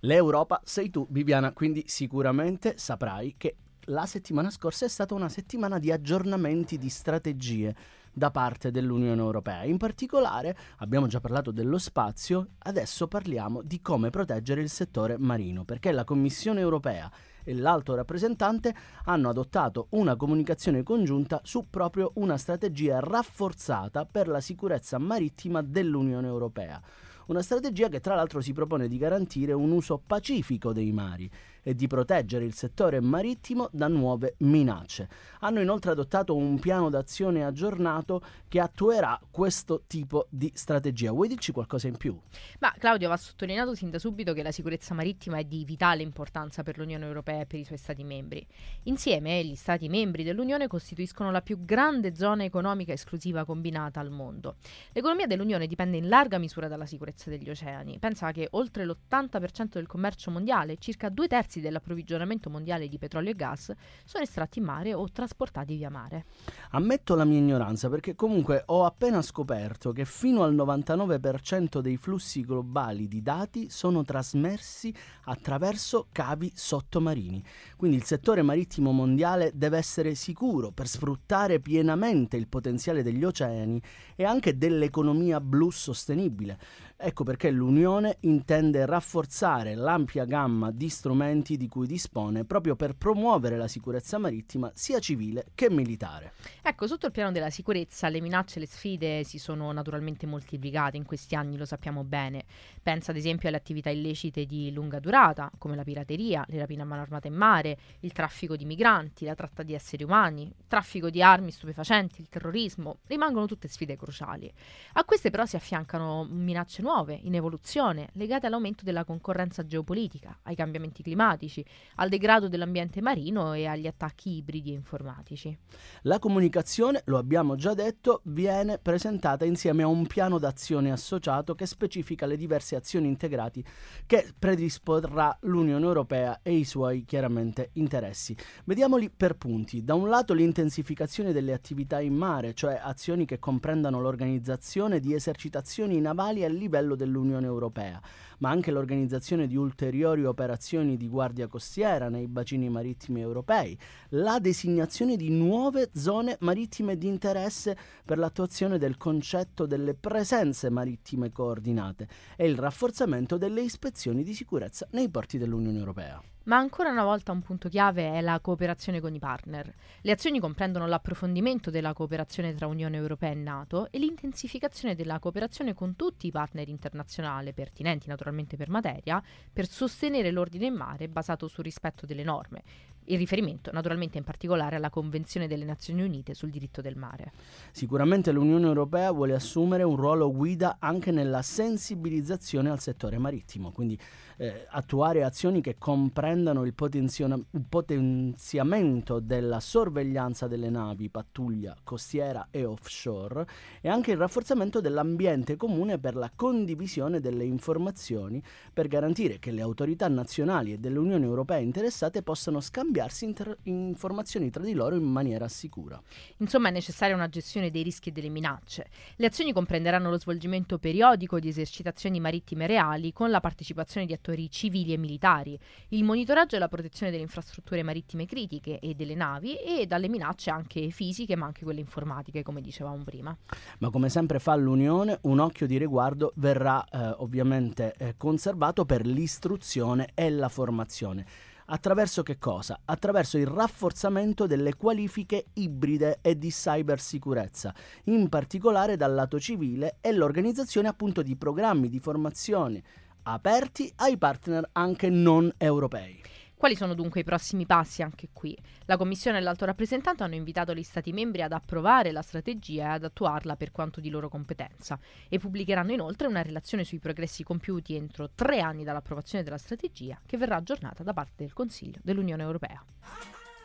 L'Europa 0.00 0.60
sei 0.64 0.90
tu, 0.90 1.06
Viviana, 1.10 1.52
quindi 1.52 1.84
sicuramente 1.86 2.74
saprai 2.76 3.34
che 3.36 3.56
la 3.88 4.06
settimana 4.06 4.50
scorsa 4.50 4.86
è 4.86 4.88
stata 4.88 5.14
una 5.14 5.28
settimana 5.28 5.78
di 5.78 5.92
aggiornamenti 5.92 6.78
di 6.78 6.88
strategie 6.88 7.74
da 8.12 8.30
parte 8.30 8.70
dell'Unione 8.70 9.20
Europea. 9.20 9.64
In 9.64 9.76
particolare 9.76 10.56
abbiamo 10.78 11.06
già 11.06 11.20
parlato 11.20 11.50
dello 11.50 11.78
spazio, 11.78 12.48
adesso 12.58 13.08
parliamo 13.08 13.60
di 13.62 13.80
come 13.80 14.10
proteggere 14.10 14.62
il 14.62 14.70
settore 14.70 15.18
marino, 15.18 15.64
perché 15.64 15.92
la 15.92 16.04
Commissione 16.04 16.60
Europea 16.60 17.10
e 17.44 17.54
l'alto 17.54 17.94
rappresentante 17.94 18.74
hanno 19.04 19.28
adottato 19.28 19.86
una 19.90 20.16
comunicazione 20.16 20.82
congiunta 20.82 21.40
su 21.44 21.68
proprio 21.70 22.10
una 22.14 22.36
strategia 22.36 22.98
rafforzata 23.00 24.04
per 24.06 24.26
la 24.26 24.40
sicurezza 24.40 24.98
marittima 24.98 25.62
dell'Unione 25.62 26.26
Europea. 26.26 26.82
Una 27.26 27.42
strategia 27.42 27.88
che 27.88 28.00
tra 28.00 28.14
l'altro 28.14 28.40
si 28.40 28.52
propone 28.52 28.88
di 28.88 28.98
garantire 28.98 29.52
un 29.52 29.70
uso 29.70 30.02
pacifico 30.04 30.72
dei 30.72 30.92
mari 30.92 31.30
e 31.64 31.74
di 31.74 31.88
proteggere 31.88 32.44
il 32.44 32.54
settore 32.54 33.00
marittimo 33.00 33.68
da 33.72 33.88
nuove 33.88 34.34
minacce. 34.38 35.08
Hanno 35.40 35.60
inoltre 35.60 35.90
adottato 35.90 36.36
un 36.36 36.60
piano 36.60 36.90
d'azione 36.90 37.44
aggiornato 37.44 38.22
che 38.46 38.60
attuerà 38.60 39.18
questo 39.30 39.82
tipo 39.88 40.26
di 40.30 40.52
strategia. 40.54 41.10
Vuoi 41.10 41.26
dirci 41.26 41.50
qualcosa 41.50 41.88
in 41.88 41.96
più? 41.96 42.16
Ma 42.60 42.72
Claudio 42.78 43.08
va 43.08 43.16
sottolineato 43.16 43.74
sin 43.74 43.90
da 43.90 43.98
subito 43.98 44.32
che 44.32 44.42
la 44.42 44.52
sicurezza 44.52 44.94
marittima 44.94 45.38
è 45.38 45.44
di 45.44 45.64
vitale 45.64 46.02
importanza 46.02 46.62
per 46.62 46.78
l'Unione 46.78 47.06
Europea 47.06 47.40
e 47.40 47.46
per 47.46 47.58
i 47.58 47.64
suoi 47.64 47.78
Stati 47.78 48.04
membri. 48.04 48.46
Insieme 48.84 49.42
gli 49.44 49.54
Stati 49.54 49.88
membri 49.88 50.22
dell'Unione 50.22 50.66
costituiscono 50.66 51.30
la 51.30 51.40
più 51.40 51.64
grande 51.64 52.14
zona 52.14 52.44
economica 52.44 52.92
esclusiva 52.92 53.44
combinata 53.44 54.00
al 54.00 54.10
mondo. 54.10 54.56
L'economia 54.92 55.26
dell'Unione 55.26 55.66
dipende 55.66 55.96
in 55.96 56.08
larga 56.08 56.36
misura 56.38 56.68
dalla 56.68 56.86
sicurezza 56.86 57.30
degli 57.30 57.48
oceani. 57.48 57.98
Pensa 57.98 58.30
che 58.32 58.48
oltre 58.52 58.84
l'80% 58.84 59.70
del 59.72 59.86
commercio 59.86 60.30
mondiale, 60.30 60.76
circa 60.78 61.08
due 61.08 61.26
terzi 61.26 61.53
terzi 61.54 61.60
dell'approvvigionamento 61.60 62.50
mondiale 62.50 62.88
di 62.88 62.98
petrolio 62.98 63.30
e 63.30 63.34
gas 63.34 63.72
sono 64.04 64.24
estratti 64.24 64.58
in 64.58 64.64
mare 64.64 64.94
o 64.94 65.08
trasportati 65.10 65.76
via 65.76 65.90
mare. 65.90 66.24
Ammetto 66.70 67.14
la 67.14 67.24
mia 67.24 67.38
ignoranza 67.38 67.88
perché 67.88 68.14
comunque 68.14 68.62
ho 68.66 68.84
appena 68.84 69.22
scoperto 69.22 69.92
che 69.92 70.04
fino 70.04 70.42
al 70.42 70.54
99% 70.54 71.78
dei 71.78 71.96
flussi 71.96 72.42
globali 72.42 73.06
di 73.06 73.22
dati 73.22 73.70
sono 73.70 74.02
trasmessi 74.02 74.92
attraverso 75.24 76.08
cavi 76.10 76.50
sottomarini. 76.54 77.42
Quindi 77.76 77.96
il 77.96 78.04
settore 78.04 78.42
marittimo 78.42 78.92
mondiale 78.92 79.52
deve 79.54 79.78
essere 79.78 80.14
sicuro 80.14 80.70
per 80.70 80.88
sfruttare 80.88 81.60
pienamente 81.60 82.36
il 82.36 82.48
potenziale 82.48 83.02
degli 83.02 83.24
oceani 83.24 83.80
e 84.16 84.24
anche 84.24 84.56
dell'economia 84.56 85.40
blu 85.40 85.70
sostenibile. 85.70 86.58
Ecco 86.96 87.24
perché 87.24 87.50
l'Unione 87.50 88.18
intende 88.20 88.86
rafforzare 88.86 89.74
l'ampia 89.74 90.24
gamma 90.24 90.70
di 90.70 90.88
strumenti 90.88 91.56
di 91.56 91.68
cui 91.68 91.88
dispone 91.88 92.44
proprio 92.44 92.76
per 92.76 92.94
promuovere 92.94 93.56
la 93.56 93.66
sicurezza 93.66 94.16
marittima 94.16 94.70
sia 94.74 95.00
civile 95.00 95.46
che 95.54 95.68
militare. 95.68 96.32
Ecco, 96.62 96.86
sotto 96.86 97.06
il 97.06 97.12
piano 97.12 97.32
della 97.32 97.50
sicurezza 97.50 98.08
le 98.08 98.20
minacce 98.20 98.56
e 98.56 98.60
le 98.60 98.68
sfide 98.68 99.24
si 99.24 99.38
sono 99.38 99.72
naturalmente 99.72 100.24
moltiplicate 100.24 100.96
in 100.96 101.04
questi 101.04 101.34
anni, 101.34 101.56
lo 101.56 101.64
sappiamo 101.64 102.04
bene. 102.04 102.44
Pensa 102.80 103.10
ad 103.10 103.16
esempio 103.16 103.48
alle 103.48 103.56
attività 103.56 103.90
illecite 103.90 104.46
di 104.46 104.72
lunga 104.72 105.00
durata, 105.00 105.50
come 105.58 105.74
la 105.74 105.82
pirateria, 105.82 106.44
le 106.48 106.58
rapine 106.58 106.82
a 106.82 106.84
mano 106.86 107.02
armata 107.02 107.26
in 107.26 107.34
mare, 107.34 107.76
il 108.00 108.12
traffico 108.12 108.56
di 108.56 108.64
migranti, 108.64 109.24
la 109.24 109.34
tratta 109.34 109.64
di 109.64 109.74
esseri 109.74 110.04
umani, 110.04 110.42
il 110.42 110.64
traffico 110.68 111.10
di 111.10 111.20
armi 111.20 111.50
stupefacenti, 111.50 112.20
il 112.20 112.28
terrorismo, 112.28 112.98
rimangono 113.08 113.46
tutte 113.46 113.66
sfide 113.66 113.96
cruciali. 113.96 114.50
A 114.92 115.04
queste 115.04 115.30
però 115.30 115.44
si 115.44 115.56
affiancano 115.56 116.24
minacce 116.30 116.82
nuove, 116.84 117.18
in 117.22 117.34
evoluzione, 117.34 118.10
legate 118.12 118.46
all'aumento 118.46 118.84
della 118.84 119.04
concorrenza 119.04 119.64
geopolitica, 119.64 120.38
ai 120.42 120.54
cambiamenti 120.54 121.02
climatici, 121.02 121.64
al 121.96 122.10
degrado 122.10 122.46
dell'ambiente 122.46 123.00
marino 123.00 123.54
e 123.54 123.64
agli 123.64 123.86
attacchi 123.86 124.36
ibridi 124.36 124.70
e 124.70 124.74
informatici. 124.74 125.58
La 126.02 126.18
comunicazione, 126.18 127.00
lo 127.06 127.16
abbiamo 127.16 127.56
già 127.56 127.72
detto, 127.72 128.20
viene 128.24 128.78
presentata 128.78 129.46
insieme 129.46 129.82
a 129.82 129.86
un 129.86 130.06
piano 130.06 130.38
d'azione 130.38 130.92
associato 130.92 131.54
che 131.54 131.64
specifica 131.64 132.26
le 132.26 132.36
diverse 132.36 132.76
azioni 132.76 133.08
integrati 133.08 133.64
che 134.04 134.32
predisporrà 134.38 135.36
l'Unione 135.40 135.86
Europea 135.86 136.40
e 136.42 136.52
i 136.52 136.64
suoi 136.64 137.04
chiaramente 137.06 137.70
interessi. 137.74 138.36
Vediamoli 138.64 139.08
per 139.08 139.36
punti. 139.36 139.82
Da 139.82 139.94
un 139.94 140.10
lato 140.10 140.34
l'intensificazione 140.34 141.32
delle 141.32 141.54
attività 141.54 141.98
in 142.00 142.14
mare, 142.14 142.52
cioè 142.52 142.78
azioni 142.82 143.24
che 143.24 143.38
comprendano 143.38 144.00
l'organizzazione 144.02 145.00
di 145.00 145.14
esercitazioni 145.14 145.98
navali 145.98 146.44
a 146.44 146.48
livello 146.48 146.72
livello 146.74 146.96
dell'Unione 146.96 147.46
Europea, 147.46 148.00
ma 148.38 148.50
anche 148.50 148.70
l'organizzazione 148.70 149.46
di 149.46 149.56
ulteriori 149.56 150.24
operazioni 150.24 150.96
di 150.96 151.08
guardia 151.08 151.46
costiera 151.46 152.08
nei 152.08 152.26
bacini 152.26 152.68
marittimi 152.68 153.20
europei, 153.20 153.78
la 154.10 154.38
designazione 154.38 155.16
di 155.16 155.30
nuove 155.30 155.90
zone 155.94 156.36
marittime 156.40 156.96
di 156.96 157.06
interesse 157.06 157.76
per 158.04 158.18
l'attuazione 158.18 158.78
del 158.78 158.96
concetto 158.96 159.66
delle 159.66 159.94
presenze 159.94 160.70
marittime 160.70 161.32
coordinate 161.32 162.08
e 162.36 162.46
il 162.46 162.56
rafforzamento 162.56 163.36
delle 163.36 163.62
ispezioni 163.62 164.22
di 164.22 164.34
sicurezza 164.34 164.86
nei 164.90 165.08
porti 165.08 165.38
dell'Unione 165.38 165.78
Europea. 165.78 166.22
Ma 166.44 166.58
ancora 166.58 166.90
una 166.90 167.04
volta 167.04 167.32
un 167.32 167.40
punto 167.40 167.70
chiave 167.70 168.12
è 168.12 168.20
la 168.20 168.38
cooperazione 168.40 169.00
con 169.00 169.14
i 169.14 169.18
partner. 169.18 169.72
Le 170.02 170.12
azioni 170.12 170.40
comprendono 170.40 170.86
l'approfondimento 170.86 171.70
della 171.70 171.94
cooperazione 171.94 172.52
tra 172.52 172.66
Unione 172.66 172.98
Europea 172.98 173.30
e 173.30 173.34
Nato 173.34 173.90
e 173.90 173.98
l'intensificazione 173.98 174.94
della 174.94 175.18
cooperazione 175.18 175.72
con 175.72 175.96
tutti 175.96 176.26
i 176.26 176.30
partner 176.30 176.68
internazionali 176.68 177.54
pertinenti 177.54 178.08
naturalmente 178.08 178.33
per 178.56 178.68
materia 178.68 179.22
per 179.52 179.66
sostenere 179.68 180.30
l'ordine 180.30 180.66
in 180.66 180.74
mare 180.74 181.08
basato 181.08 181.46
sul 181.46 181.64
rispetto 181.64 182.06
delle 182.06 182.24
norme, 182.24 182.62
il 183.06 183.18
riferimento 183.18 183.70
naturalmente 183.72 184.18
in 184.18 184.24
particolare 184.24 184.76
alla 184.76 184.90
Convenzione 184.90 185.46
delle 185.46 185.64
Nazioni 185.64 186.02
Unite 186.02 186.34
sul 186.34 186.50
diritto 186.50 186.80
del 186.80 186.96
mare. 186.96 187.32
Sicuramente 187.70 188.32
l'Unione 188.32 188.66
Europea 188.66 189.10
vuole 189.10 189.34
assumere 189.34 189.82
un 189.82 189.96
ruolo 189.96 190.32
guida 190.32 190.76
anche 190.78 191.10
nella 191.10 191.42
sensibilizzazione 191.42 192.70
al 192.70 192.80
settore 192.80 193.18
marittimo, 193.18 193.72
quindi 193.72 193.98
eh, 194.36 194.66
attuare 194.70 195.24
azioni 195.24 195.60
che 195.60 195.76
comprendano 195.78 196.64
il, 196.64 196.74
potenziona- 196.74 197.34
il 197.36 197.64
potenziamento 197.68 199.20
della 199.20 199.60
sorveglianza 199.60 200.46
delle 200.46 200.70
navi, 200.70 201.08
pattuglia 201.08 201.76
costiera 201.82 202.48
e 202.50 202.64
offshore 202.64 203.46
e 203.80 203.88
anche 203.88 204.12
il 204.12 204.16
rafforzamento 204.16 204.80
dell'ambiente 204.80 205.56
comune 205.56 205.98
per 205.98 206.16
la 206.16 206.30
condivisione 206.34 207.20
delle 207.20 207.44
informazioni 207.44 208.42
per 208.72 208.88
garantire 208.88 209.38
che 209.38 209.50
le 209.50 209.62
autorità 209.62 210.08
nazionali 210.08 210.72
e 210.72 210.78
dell'Unione 210.78 211.24
Europea 211.24 211.58
interessate 211.58 212.22
possano 212.22 212.60
scambiarsi 212.60 213.24
inter- 213.24 213.56
informazioni 213.64 214.50
tra 214.50 214.62
di 214.62 214.72
loro 214.72 214.96
in 214.96 215.04
maniera 215.04 215.48
sicura. 215.48 216.00
Insomma, 216.38 216.68
è 216.68 216.72
necessaria 216.72 217.14
una 217.14 217.28
gestione 217.28 217.70
dei 217.70 217.82
rischi 217.82 218.08
e 218.08 218.12
delle 218.12 218.28
minacce. 218.28 218.88
Le 219.16 219.26
azioni 219.26 219.52
comprenderanno 219.52 220.10
lo 220.10 220.18
svolgimento 220.18 220.78
periodico 220.78 221.38
di 221.38 221.48
esercitazioni 221.48 222.20
marittime 222.20 222.66
reali 222.66 223.12
con 223.12 223.30
la 223.30 223.40
partecipazione 223.40 224.06
di 224.06 224.12
attori 224.24 224.50
civili 224.50 224.94
e 224.94 224.96
militari, 224.96 225.58
il 225.88 226.02
monitoraggio 226.02 226.56
e 226.56 226.58
la 226.58 226.68
protezione 226.68 227.12
delle 227.12 227.22
infrastrutture 227.22 227.82
marittime 227.82 228.24
critiche 228.24 228.78
e 228.78 228.94
delle 228.94 229.14
navi 229.14 229.56
e 229.56 229.86
dalle 229.86 230.08
minacce 230.08 230.50
anche 230.50 230.88
fisiche 230.88 231.36
ma 231.36 231.44
anche 231.44 231.64
quelle 231.64 231.80
informatiche, 231.80 232.42
come 232.42 232.62
dicevamo 232.62 233.04
prima. 233.04 233.36
Ma 233.78 233.90
come 233.90 234.08
sempre 234.08 234.38
fa 234.38 234.54
l'Unione, 234.54 235.18
un 235.22 235.40
occhio 235.40 235.66
di 235.66 235.76
riguardo 235.76 236.32
verrà 236.36 236.82
eh, 236.84 237.14
ovviamente 237.18 237.94
eh, 237.98 238.14
conservato 238.16 238.86
per 238.86 239.04
l'istruzione 239.04 240.08
e 240.14 240.30
la 240.30 240.48
formazione. 240.48 241.26
Attraverso 241.66 242.22
che 242.22 242.36
cosa? 242.36 242.80
Attraverso 242.84 243.38
il 243.38 243.46
rafforzamento 243.46 244.46
delle 244.46 244.76
qualifiche 244.76 245.46
ibride 245.54 246.18
e 246.20 246.36
di 246.36 246.50
cybersicurezza, 246.50 247.74
in 248.04 248.28
particolare 248.28 248.96
dal 248.96 249.14
lato 249.14 249.40
civile 249.40 249.96
e 250.02 250.12
l'organizzazione 250.12 250.88
appunto 250.88 251.22
di 251.22 251.36
programmi 251.36 251.88
di 251.88 251.98
formazione 252.00 252.82
aperti 253.24 253.92
ai 253.96 254.16
partner 254.16 254.68
anche 254.72 255.08
non 255.10 255.52
europei. 255.56 256.22
Quali 256.56 256.76
sono 256.76 256.94
dunque 256.94 257.20
i 257.20 257.24
prossimi 257.24 257.66
passi 257.66 258.00
anche 258.00 258.28
qui? 258.32 258.56
La 258.86 258.96
Commissione 258.96 259.38
e 259.38 259.40
l'Alto 259.40 259.66
rappresentante 259.66 260.22
hanno 260.22 260.34
invitato 260.34 260.72
gli 260.72 260.82
Stati 260.82 261.12
membri 261.12 261.42
ad 261.42 261.52
approvare 261.52 262.10
la 262.10 262.22
strategia 262.22 262.84
e 262.84 262.94
ad 262.94 263.04
attuarla 263.04 263.56
per 263.56 263.70
quanto 263.70 264.00
di 264.00 264.08
loro 264.08 264.28
competenza 264.28 264.98
e 265.28 265.38
pubblicheranno 265.38 265.92
inoltre 265.92 266.26
una 266.26 266.42
relazione 266.42 266.84
sui 266.84 267.00
progressi 267.00 267.42
compiuti 267.42 267.94
entro 267.94 268.30
tre 268.34 268.60
anni 268.60 268.82
dall'approvazione 268.82 269.44
della 269.44 269.58
strategia 269.58 270.18
che 270.24 270.38
verrà 270.38 270.56
aggiornata 270.56 271.02
da 271.02 271.12
parte 271.12 271.42
del 271.42 271.52
Consiglio 271.52 271.98
dell'Unione 272.02 272.42
Europea. 272.42 272.82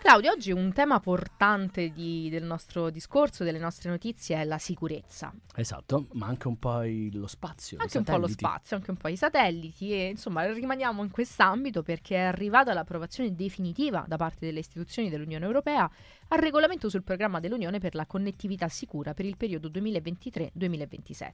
Claudio, 0.02 0.32
oggi 0.32 0.52
un 0.54 0.72
tema 0.72 1.02
portante 1.02 1.92
di, 1.92 2.30
del 2.30 2.44
nostro 2.44 2.90
discorso, 2.90 3.44
delle 3.44 3.60
nostre 3.60 3.90
notizie, 3.90 4.38
è 4.38 4.46
la 4.46 4.58
sicurezza. 4.58 5.32
Esatto, 5.54 6.08
ma 6.14 6.26
anche 6.26 6.48
un 6.48 6.58
po' 6.58 6.82
lo 7.12 7.28
spazio. 7.28 7.78
Anche 7.82 7.98
un 7.98 8.06
po' 8.06 8.16
lo 8.16 8.30
spazio, 8.30 8.78
anche 8.78 8.92
un 8.92 8.98
po' 8.98 9.10
i 9.10 9.18
satelliti 9.18 9.92
e 9.92 10.08
insomma 10.08 10.50
rimaniamo 10.52 11.04
in 11.04 11.12
quest'ambito 11.12 11.84
perché 11.84 12.16
è 12.16 12.22
arrivata 12.22 12.74
l'approvazione 12.74 13.36
definitiva 13.36 14.06
da 14.08 14.16
parte 14.16 14.46
delle 14.46 14.60
istituzioni 14.60 15.10
dell'Unione 15.10 15.46
Europea 15.46 15.92
al 16.32 16.40
regolamento 16.40 16.90
sul 16.90 17.02
programma 17.02 17.40
dell'Unione 17.40 17.80
per 17.80 17.96
la 17.96 18.06
connettività 18.06 18.68
sicura 18.68 19.16
per 19.16 19.26
il 19.26 19.36
periodo 19.36 19.68
2023-2027, 19.70 21.32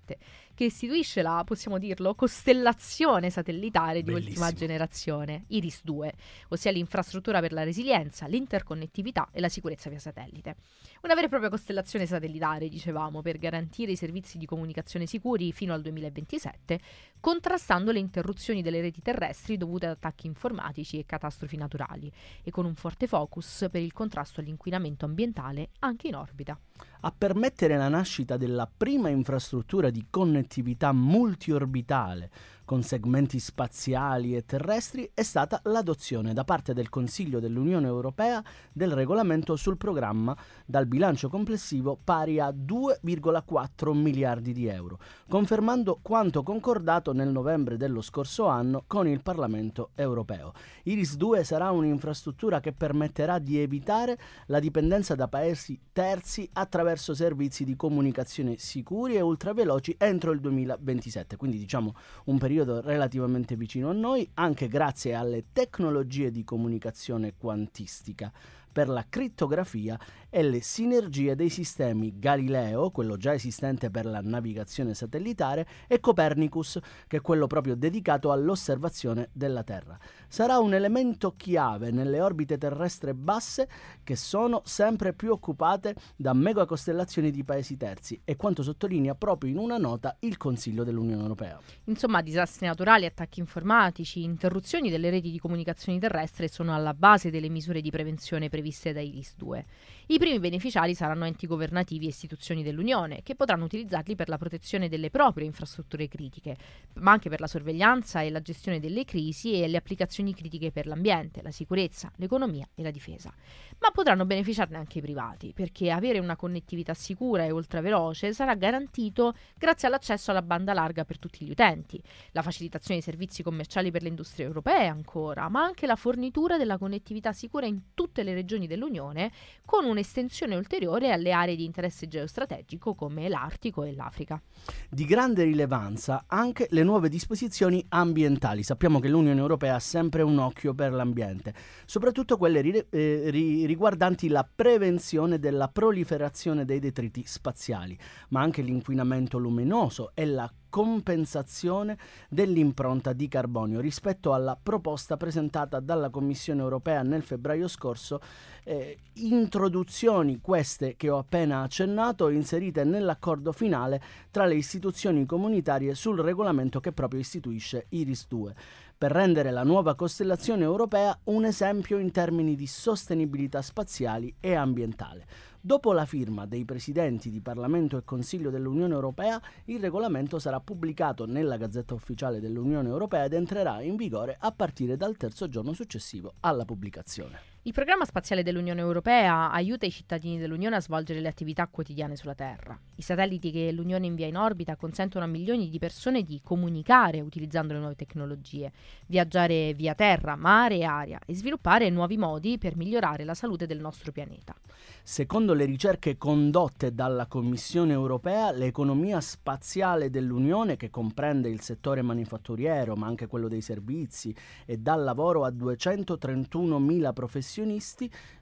che 0.54 0.64
istituisce 0.64 1.22
la, 1.22 1.42
possiamo 1.46 1.78
dirlo, 1.78 2.16
costellazione 2.16 3.30
satellitare 3.30 4.04
di 4.04 4.12
Bellissimo. 4.12 4.46
ultima 4.46 4.52
generazione, 4.58 5.44
IRIS-2, 5.50 6.10
ossia 6.50 6.72
l'infrastruttura 6.72 7.42
per 7.42 7.52
la 7.52 7.64
resilienza, 7.64 8.26
l'interconnettività 8.28 9.28
e 9.34 9.42
la 9.42 9.50
sicurezza 9.50 9.90
via 9.90 10.00
satellite. 10.00 10.56
Una 11.02 11.14
vera 11.14 11.26
e 11.26 11.30
propria 11.30 11.50
costellazione 11.50 12.06
satellitare, 12.06 12.70
dicevamo, 12.70 13.22
per 13.22 13.38
garantire 13.38 13.92
i 13.92 13.98
servizi 13.98 14.38
di 14.38 14.46
comunicazione 14.46 15.06
sicuri 15.08 15.52
fino 15.52 15.74
al 15.74 15.82
2027, 15.82 16.80
contrastando 17.20 17.92
le 17.92 18.00
interruzioni 18.00 18.62
delle 18.62 18.80
reti 18.80 19.02
terrestri 19.02 19.58
dovute 19.58 19.88
ad 19.88 19.92
attacchi 19.94 20.28
informatici 20.28 21.00
e 21.00 21.06
catastrofi 21.06 21.58
naturali, 21.58 22.10
e 22.44 22.50
con 22.50 22.64
un 22.64 22.76
forte 22.76 23.08
focus 23.08 23.68
per 23.70 23.82
il 23.82 23.92
contrasto 23.92 24.40
all'inquinamento 24.40 24.84
ambientale 25.06 25.70
anche 25.80 26.08
in 26.08 26.16
orbita. 26.16 26.58
A 27.02 27.14
permettere 27.16 27.78
la 27.78 27.90
nascita 27.90 28.38
della 28.38 28.70
prima 28.72 29.10
infrastruttura 29.10 29.90
di 29.90 30.08
connettività 30.10 30.92
multiorbitale 30.92 32.32
con 32.66 32.82
segmenti 32.82 33.40
spaziali 33.40 34.36
e 34.36 34.44
terrestri 34.44 35.10
è 35.14 35.22
stata 35.22 35.62
l'adozione 35.66 36.34
da 36.34 36.44
parte 36.44 36.74
del 36.74 36.90
Consiglio 36.90 37.40
dell'Unione 37.40 37.86
Europea 37.86 38.44
del 38.74 38.92
regolamento 38.92 39.56
sul 39.56 39.78
programma 39.78 40.36
dal 40.66 40.88
bilancio 40.88 41.30
complessivo 41.30 41.98
pari 42.04 42.40
a 42.40 42.50
2,4 42.50 43.94
miliardi 43.94 44.52
di 44.52 44.66
euro, 44.66 45.00
confermando 45.30 46.00
quanto 46.02 46.42
concordato 46.42 47.14
nel 47.14 47.30
novembre 47.30 47.78
dello 47.78 48.02
scorso 48.02 48.48
anno 48.48 48.84
con 48.88 49.08
il 49.08 49.22
Parlamento 49.22 49.92
europeo. 49.94 50.52
Iris 50.84 51.16
2 51.18 51.44
sarà 51.44 51.70
un'infrastruttura 51.70 52.60
che 52.60 52.74
permetterà 52.74 53.38
di 53.38 53.60
evitare 53.60 54.18
la 54.48 54.60
dipendenza 54.60 55.14
da 55.14 55.28
paesi 55.28 55.80
terzi 55.94 56.50
attraverso 56.54 57.14
servizi 57.14 57.64
di 57.64 57.76
comunicazione 57.76 58.58
sicuri 58.58 59.16
e 59.16 59.22
ultraveloci 59.22 59.96
entro 60.00 60.32
il 60.32 60.40
2027, 60.40 61.38
quindi 61.38 61.60
diciamo 61.60 61.94
un 62.26 62.40
periodo 62.40 62.54
relativamente 62.64 63.56
vicino 63.56 63.90
a 63.90 63.94
noi, 63.94 64.30
anche 64.36 64.68
grazie 64.68 65.14
alle 65.14 65.46
tecnologie 65.52 66.32
di 66.32 66.44
comunicazione 66.44 67.34
quantistica 67.38 68.32
per 68.76 68.90
la 68.90 69.06
crittografia 69.08 69.98
e 70.30 70.44
le 70.44 70.60
sinergie 70.60 71.34
dei 71.34 71.48
sistemi 71.48 72.20
Galileo, 72.20 72.92
quello 72.92 73.16
già 73.16 73.34
esistente 73.34 73.90
per 73.90 74.06
la 74.06 74.20
navigazione 74.20 74.94
satellitare, 74.94 75.66
e 75.88 76.02
Copernicus, 76.02 76.78
che 77.08 77.18
è 77.18 77.22
quello 77.22 77.48
proprio 77.48 77.76
dedicato 77.76 78.34
all'osservazione 78.34 79.30
della 79.32 79.64
Terra. 79.64 79.98
Sarà 80.28 80.60
un 80.60 80.74
elemento 80.74 81.36
chiave 81.38 81.90
nelle 81.90 82.20
orbite 82.20 82.58
terrestri 82.58 83.14
basse 83.14 83.70
che 84.04 84.18
sono 84.18 84.62
sempre 84.66 85.14
più 85.14 85.32
occupate 85.32 85.96
da 86.18 86.34
megacostellazioni 86.34 87.32
di 87.32 87.46
paesi 87.46 87.78
terzi 87.78 88.20
e 88.26 88.36
quanto 88.36 88.62
sottolinea 88.62 89.16
proprio 89.16 89.52
in 89.52 89.58
una 89.58 89.78
nota 89.78 90.18
il 90.20 90.36
Consiglio 90.36 90.84
dell'Unione 90.84 91.22
Europea. 91.22 91.62
Insomma, 91.86 92.22
disastri 92.22 92.68
naturali, 92.68 93.06
attacchi 93.06 93.40
informatici, 93.40 94.22
interruzioni 94.22 94.90
delle 94.90 95.10
reti 95.10 95.32
di 95.32 95.40
comunicazioni 95.40 95.98
terrestri 95.98 96.50
sono 96.50 96.76
alla 96.76 96.94
base 96.94 97.32
delle 97.32 97.48
misure 97.48 97.80
di 97.80 97.90
prevenzione 97.90 98.50
previste 98.50 98.64
da 98.94 99.02
IRIS-2. 99.02 99.64
I 100.08 100.20
primi 100.20 100.38
beneficiari 100.38 100.94
saranno 100.94 101.26
enti 101.26 101.48
governativi 101.48 102.06
e 102.06 102.10
istituzioni 102.10 102.62
dell'Unione, 102.62 103.24
che 103.24 103.34
potranno 103.34 103.66
utilizzarli 103.66 104.16
per 104.16 104.30
la 104.30 104.38
protezione 104.38 104.88
delle 104.88 105.10
proprie 105.10 105.48
infrastrutture 105.48 106.08
critiche, 106.08 106.56
ma 107.00 107.12
anche 107.12 107.28
per 107.28 107.40
la 107.40 107.48
sorveglianza 107.48 108.22
e 108.22 108.30
la 108.30 108.40
gestione 108.40 108.80
delle 108.80 109.04
crisi 109.04 109.60
e 109.60 109.68
le 109.68 109.78
applicazioni 109.78 110.36
critiche 110.36 110.72
per 110.72 110.86
l'ambiente, 110.86 111.42
la 111.42 111.50
sicurezza, 111.50 112.12
l'economia 112.18 112.70
e 112.76 112.84
la 112.84 112.92
difesa. 112.92 113.34
Ma 113.80 113.90
potranno 113.90 114.26
beneficiarne 114.26 114.78
anche 114.78 115.00
i 115.00 115.02
privati, 115.02 115.54
perché 115.54 115.90
avere 115.90 116.20
una 116.20 116.36
connettività 116.36 116.94
sicura 116.94 117.44
e 117.44 117.50
ultraveloce 117.50 118.32
sarà 118.32 118.54
garantito 118.54 119.34
grazie 119.58 119.88
all'accesso 119.88 120.30
alla 120.30 120.44
banda 120.44 120.74
larga 120.74 121.04
per 121.04 121.18
tutti 121.18 121.44
gli 121.44 121.50
utenti, 121.50 122.00
la 122.34 122.44
facilitazione 122.44 123.00
dei 123.00 123.10
servizi 123.10 123.42
commerciali 123.42 123.90
per 123.90 124.04
le 124.04 124.10
industrie 124.10 124.46
europee 124.46 124.86
ancora, 124.86 125.50
ma 125.50 125.64
anche 125.64 125.88
la 125.88 125.96
fornitura 125.96 126.60
della 126.60 126.78
connettività 126.78 127.34
sicura 127.34 127.66
in 127.66 127.94
tutte 127.96 128.22
le 128.22 128.36
regioni 128.36 128.68
dell'Unione, 128.68 129.32
con 129.66 129.94
un'estensione 129.96 130.56
ulteriore 130.56 131.12
alle 131.12 131.32
aree 131.32 131.56
di 131.56 131.64
interesse 131.64 132.08
geostrategico 132.08 132.94
come 132.94 133.30
l'Artico 133.30 133.84
e 133.84 133.94
l'Africa. 133.94 134.42
Di 134.90 135.06
grande 135.06 135.44
rilevanza 135.44 136.26
anche 136.28 136.68
le 136.72 136.84
nuove 136.84 137.10
disposizioni 137.10 137.84
ambientali. 137.90 138.62
Sappiamo 138.62 139.00
che 139.00 139.08
l'Unione 139.08 139.40
Europea 139.40 139.76
ha 139.76 139.80
sempre 139.80 140.22
un 140.22 140.38
occhio 140.38 140.74
per 140.74 140.92
l'ambiente, 140.92 141.54
soprattutto 141.86 142.38
quelle 142.38 142.62
ri- 142.62 142.86
eh, 142.90 143.30
ri- 143.30 143.66
riguardanti 143.66 144.28
la 144.28 144.48
prevenzione 144.54 145.40
della 145.40 145.70
proliferazione 145.70 146.66
dei 146.66 146.80
detriti 146.80 147.24
spaziali, 147.26 147.98
ma 148.30 148.42
anche 148.42 148.62
l'inquinamento 148.62 149.38
luminoso 149.38 150.12
e 150.14 150.26
la 150.26 150.52
compensazione 150.76 151.98
dell'impronta 152.28 153.14
di 153.14 153.30
carbonio 153.30 153.80
rispetto 153.80 154.34
alla 154.34 154.60
proposta 154.62 155.16
presentata 155.16 155.80
dalla 155.80 156.10
Commissione 156.10 156.60
europea 156.60 157.02
nel 157.02 157.24
febbraio 157.24 157.70
scorso, 157.70 158.20
eh, 158.66 158.98
introduzioni 159.14 160.42
queste 160.42 160.98
che 160.98 161.10
ho 161.10 161.20
appena 161.20 161.62
accennato 161.62 162.28
inserite 162.28 162.84
nell'accordo 162.84 163.54
finale 163.54 164.02
tra 164.32 164.44
le 164.44 164.56
istituzioni 164.56 165.26
comunitarie 165.26 165.96
sul 165.96 166.20
regolamento 166.20 166.82
che 166.82 166.92
proprio 166.92 167.22
istituisce 167.22 167.86
Iris 167.92 168.28
2 168.28 168.56
per 168.98 169.12
rendere 169.12 169.52
la 169.52 169.64
nuova 169.64 169.96
costellazione 169.96 170.64
europea 170.64 171.18
un 171.26 171.46
esempio 171.46 171.98
in 171.98 172.12
termini 172.12 172.56
di 172.56 172.66
sostenibilità 172.66 173.62
spaziali 173.62 174.34
e 174.40 174.56
ambientale. 174.56 175.26
Dopo 175.60 175.94
la 175.94 176.06
firma 176.06 176.46
dei 176.46 176.64
presidenti 176.64 177.30
di 177.30 177.42
Parlamento 177.42 177.98
e 177.98 178.04
Consiglio 178.04 178.50
dell'Unione 178.50 178.94
Europea, 178.94 179.42
il 179.66 179.80
regolamento 179.80 180.38
sarà 180.40 180.60
pubblicato 180.60 181.26
nella 181.26 181.58
Gazzetta 181.58 181.94
Ufficiale 181.94 182.40
dell'Unione 182.40 182.88
Europea 182.88 183.26
ed 183.26 183.34
entrerà 183.34 183.82
in 183.82 183.96
vigore 183.96 184.38
a 184.40 184.52
partire 184.52 184.96
dal 184.96 185.18
terzo 185.18 185.50
giorno 185.50 185.74
successivo 185.74 186.36
alla 186.42 186.66
pubblicazione. 186.66 187.55
Il 187.68 187.74
programma 187.74 188.06
spaziale 188.06 188.44
dell'Unione 188.44 188.80
Europea 188.80 189.50
aiuta 189.50 189.88
i 189.88 189.92
cittadini 189.92 190.38
dell'Unione 190.38 190.76
a 190.76 190.82
svolgere 190.82 191.20
le 191.20 191.28
attività 191.28 191.66
quotidiane 191.66 192.16
sulla 192.16 192.36
Terra. 192.36 192.80
I 192.98 193.02
satelliti 193.02 193.50
che 193.50 193.72
l'Unione 193.72 194.06
invia 194.06 194.28
in 194.28 194.38
orbita 194.38 194.76
consentono 194.76 195.26
a 195.26 195.28
milioni 195.28 195.68
di 195.68 195.80
persone 195.80 196.22
di 196.22 196.42
comunicare 196.44 197.22
utilizzando 197.22 197.74
le 197.74 197.80
nuove 197.80 197.96
tecnologie, 197.96 198.72
viaggiare 199.08 199.74
via 199.74 199.96
terra, 199.96 200.36
mare 200.36 200.76
e 200.76 200.84
aria 200.84 201.20
e 201.26 201.34
sviluppare 201.34 201.90
nuovi 201.90 202.18
modi 202.18 202.60
per 202.60 202.76
migliorare 202.76 203.24
la 203.24 203.34
salute 203.34 203.66
del 203.66 203.80
nostro 203.80 204.12
pianeta. 204.12 204.54
Secondo 205.02 205.56
le 205.56 205.66
ricerche 205.66 206.18
condotte 206.18 206.94
dalla 206.94 207.26
Commissione 207.26 207.94
europea, 207.94 208.52
l'economia 208.52 209.20
spaziale 209.22 210.12
dell'Unione, 210.12 210.78
che 210.78 210.92
comprende 210.92 211.50
il 211.50 211.62
settore 211.62 212.04
manifatturiero 212.04 212.96
ma 212.96 213.08
anche 213.08 213.26
quello 213.26 213.48
dei 213.48 213.62
servizi 213.62 214.36
e 214.68 214.78
dà 214.78 214.94
lavoro 214.94 215.46
a 215.46 215.50
231.000 215.50 217.12
professionisti, 217.12 217.54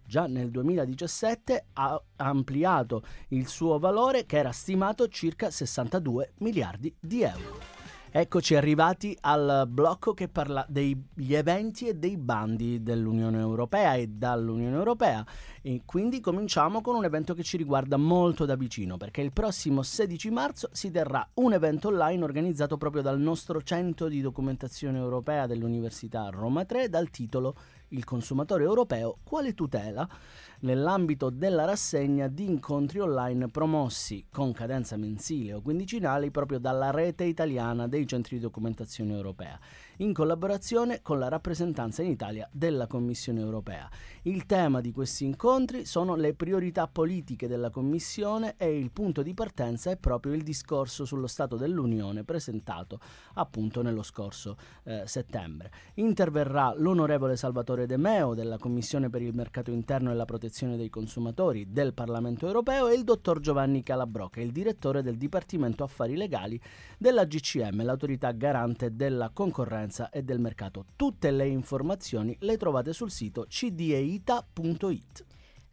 già 0.06 0.28
nel 0.28 0.50
2017 0.50 1.66
ha 1.74 2.02
ampliato 2.18 3.04
il 3.30 3.48
suo 3.48 3.80
valore 3.80 4.26
che 4.26 4.38
era 4.38 4.52
stimato 4.52 5.08
circa 5.08 5.50
62 5.50 6.34
miliardi 6.38 6.94
di 7.00 7.24
euro. 7.24 7.82
Eccoci 8.16 8.54
arrivati 8.54 9.18
al 9.22 9.66
blocco 9.68 10.14
che 10.14 10.28
parla 10.28 10.64
degli 10.70 11.34
eventi 11.34 11.88
e 11.88 11.96
dei 11.96 12.16
bandi 12.16 12.84
dell'Unione 12.84 13.40
Europea 13.40 13.96
e 13.96 14.06
dall'Unione 14.06 14.76
Europea 14.76 15.26
e 15.64 15.82
quindi 15.84 16.20
cominciamo 16.20 16.82
con 16.82 16.94
un 16.94 17.06
evento 17.06 17.34
che 17.34 17.42
ci 17.42 17.58
riguarda 17.58 17.98
molto 17.98 18.46
da 18.46 18.56
vicino 18.56 18.98
perché 18.98 19.22
il 19.22 19.34
prossimo 19.34 19.82
16 19.82 20.30
marzo 20.30 20.70
si 20.74 20.92
terrà 20.92 21.28
un 21.36 21.54
evento 21.54 21.88
online 21.88 22.24
organizzato 22.24 22.78
proprio 22.78 23.02
dal 23.02 23.20
nostro 23.20 23.64
centro 23.64 24.08
di 24.08 24.22
documentazione 24.22 25.00
europea 25.00 25.48
dell'Università 25.48 26.30
Roma 26.30 26.66
3 26.66 26.90
dal 26.90 27.10
titolo 27.10 27.56
Il 27.94 28.06
consumatore 28.06 28.64
europeo 28.64 29.20
quale 29.24 29.54
tutela 29.54 30.10
nell'ambito 30.62 31.30
della 31.30 31.64
rassegna 31.64 32.28
di 32.28 32.44
incontri 32.44 33.00
online 33.00 33.50
promossi 33.50 34.26
con 34.32 34.52
cadenza 34.52 34.98
mensile 34.98 35.54
o 35.54 35.62
quindicinale 35.62 36.32
proprio 36.32 36.58
dalla 36.58 36.90
rete 36.90 37.24
italiana 37.24 37.88
dei 37.88 38.08
centri 38.08 38.38
di 38.38 38.42
documentazione 38.42 39.14
europea, 39.14 39.60
in 39.98 40.14
collaborazione 40.14 41.02
con 41.02 41.20
la 41.20 41.28
rappresentanza 41.28 42.02
in 42.02 42.10
Italia 42.10 42.48
della 42.52 42.88
Commissione 42.88 43.40
europea. 43.40 43.90
Il 44.24 44.46
tema 44.46 44.82
di 44.82 44.92
questi 44.92 45.26
incontri 45.26 45.86
sono 45.86 46.16
le 46.16 46.34
priorità 46.34 46.88
politiche 46.88 47.48
della 47.48 47.70
Commissione 47.70 48.56
e 48.58 48.78
il 48.78 48.92
punto 48.92 49.22
di 49.22 49.34
partenza 49.34 49.92
è 49.92 49.98
proprio 49.98 50.34
il 50.34 50.44
discorso 50.44 51.06
sullo 51.06 51.28
Stato 51.28 51.58
dell'Unione 51.58 52.24
presentato 52.24 53.00
appunto 53.36 53.82
nello 53.82 54.04
scorso 54.04 54.58
eh, 54.84 55.04
settembre. 55.06 55.72
Interverrà 55.96 56.74
l'onorevole 56.76 57.36
Salvatore 57.36 57.86
De 57.86 57.98
Meo 57.98 58.34
della 58.34 58.58
Commissione 58.58 59.10
per 59.10 59.22
il 59.22 59.34
mercato 59.34 59.72
interno 59.72 60.12
e 60.12 60.16
la 60.16 60.26
protezione 60.26 60.78
dei 60.78 60.90
consumatori 60.90 61.72
del 61.72 61.94
Parlamento 61.94 62.48
europeo 62.48 62.88
e 62.88 62.96
il 62.96 63.04
dottor 63.04 63.40
Giovanni 63.40 63.84
è 63.84 64.40
il 64.40 64.52
direttore 64.52 65.02
del 65.02 65.18
Dipartimento 65.18 65.84
Affari 65.84 66.16
Legali 66.16 66.60
della 66.98 67.26
GCM, 67.26 67.84
l'autorità 67.84 68.32
garante 68.32 68.96
della 68.96 69.30
concorrenza 69.32 69.83
e 70.12 70.24
del 70.24 70.40
mercato. 70.40 70.86
Tutte 70.96 71.32
le 71.32 71.48
informazioni 71.48 72.36
le 72.40 72.58
trovate 72.58 72.94
sul 72.94 73.12
sito 73.12 73.46
cdeita.it. 73.48 75.26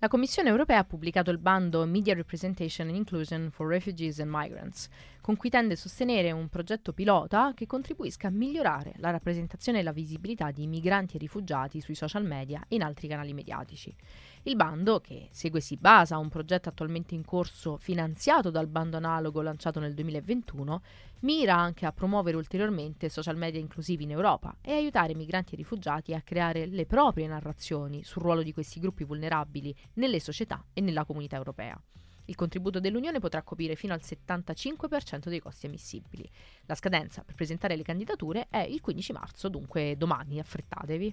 La 0.03 0.09
Commissione 0.09 0.49
europea 0.49 0.79
ha 0.79 0.85
pubblicato 0.85 1.31
il 1.31 1.37
bando 1.37 1.85
Media 1.85 2.15
Representation 2.15 2.89
and 2.89 2.97
Inclusion 2.97 3.51
for 3.51 3.67
Refugees 3.67 4.19
and 4.21 4.31
Migrants, 4.33 4.89
con 5.21 5.37
cui 5.37 5.51
tende 5.51 5.75
a 5.75 5.77
sostenere 5.77 6.33
un 6.33 6.49
progetto 6.49 6.95
pilota 6.95 7.53
che 7.55 7.67
contribuisca 7.67 8.29
a 8.29 8.31
migliorare 8.31 8.95
la 8.97 9.11
rappresentazione 9.11 9.81
e 9.81 9.83
la 9.83 9.93
visibilità 9.93 10.53
di 10.53 10.67
migranti 10.67 11.17
e 11.17 11.19
rifugiati 11.19 11.83
sui 11.83 11.95
social 11.95 12.25
media 12.25 12.65
e 12.67 12.77
in 12.77 12.83
altri 12.83 13.09
canali 13.09 13.35
mediatici. 13.35 13.95
Il 14.45 14.57
bando, 14.57 15.01
che 15.01 15.29
segue 15.33 15.61
si 15.61 15.77
basa 15.77 16.15
a 16.15 16.19
un 16.19 16.31
progetto 16.31 16.71
attualmente 16.71 17.15
in 17.15 17.27
corso 17.27 17.77
finanziato 17.77 18.51
dal 18.51 18.69
bando 18.69 18.97
analogo 18.97 19.43
lanciato 19.43 19.81
nel 19.81 19.93
2021, 19.93 20.81
mira 21.21 21.57
anche 21.57 21.85
a 21.85 21.93
promuovere 21.93 22.39
ulteriormente 22.39 23.11
social 23.11 23.37
media 23.37 23.61
inclusivi 23.61 24.05
in 24.05 24.13
Europa 24.13 24.57
e 24.63 24.73
aiutare 24.73 25.15
migranti 25.15 25.53
e 25.53 25.57
rifugiati 25.59 26.15
a 26.15 26.23
creare 26.23 26.65
le 26.65 26.87
proprie 26.87 27.27
narrazioni 27.27 28.03
sul 28.03 28.23
ruolo 28.23 28.43
di 28.43 28.55
questi 28.55 28.81
gruppi 28.81 29.05
vulnerabili 29.05 29.77
nelle 29.95 30.21
società 30.21 30.65
e 30.73 30.81
nella 30.81 31.05
comunità 31.05 31.37
europea. 31.37 31.79
Il 32.31 32.37
contributo 32.37 32.79
dell'Unione 32.79 33.19
potrà 33.19 33.43
coprire 33.43 33.75
fino 33.75 33.93
al 33.93 34.01
75% 34.01 35.29
dei 35.29 35.41
costi 35.41 35.67
ammissibili. 35.67 36.31
La 36.67 36.77
scadenza 36.77 37.25
per 37.25 37.35
presentare 37.35 37.75
le 37.75 37.83
candidature 37.83 38.47
è 38.49 38.61
il 38.61 38.81
15 38.81 39.13
marzo, 39.13 39.49
dunque 39.49 39.97
domani, 39.97 40.39
affrettatevi. 40.39 41.13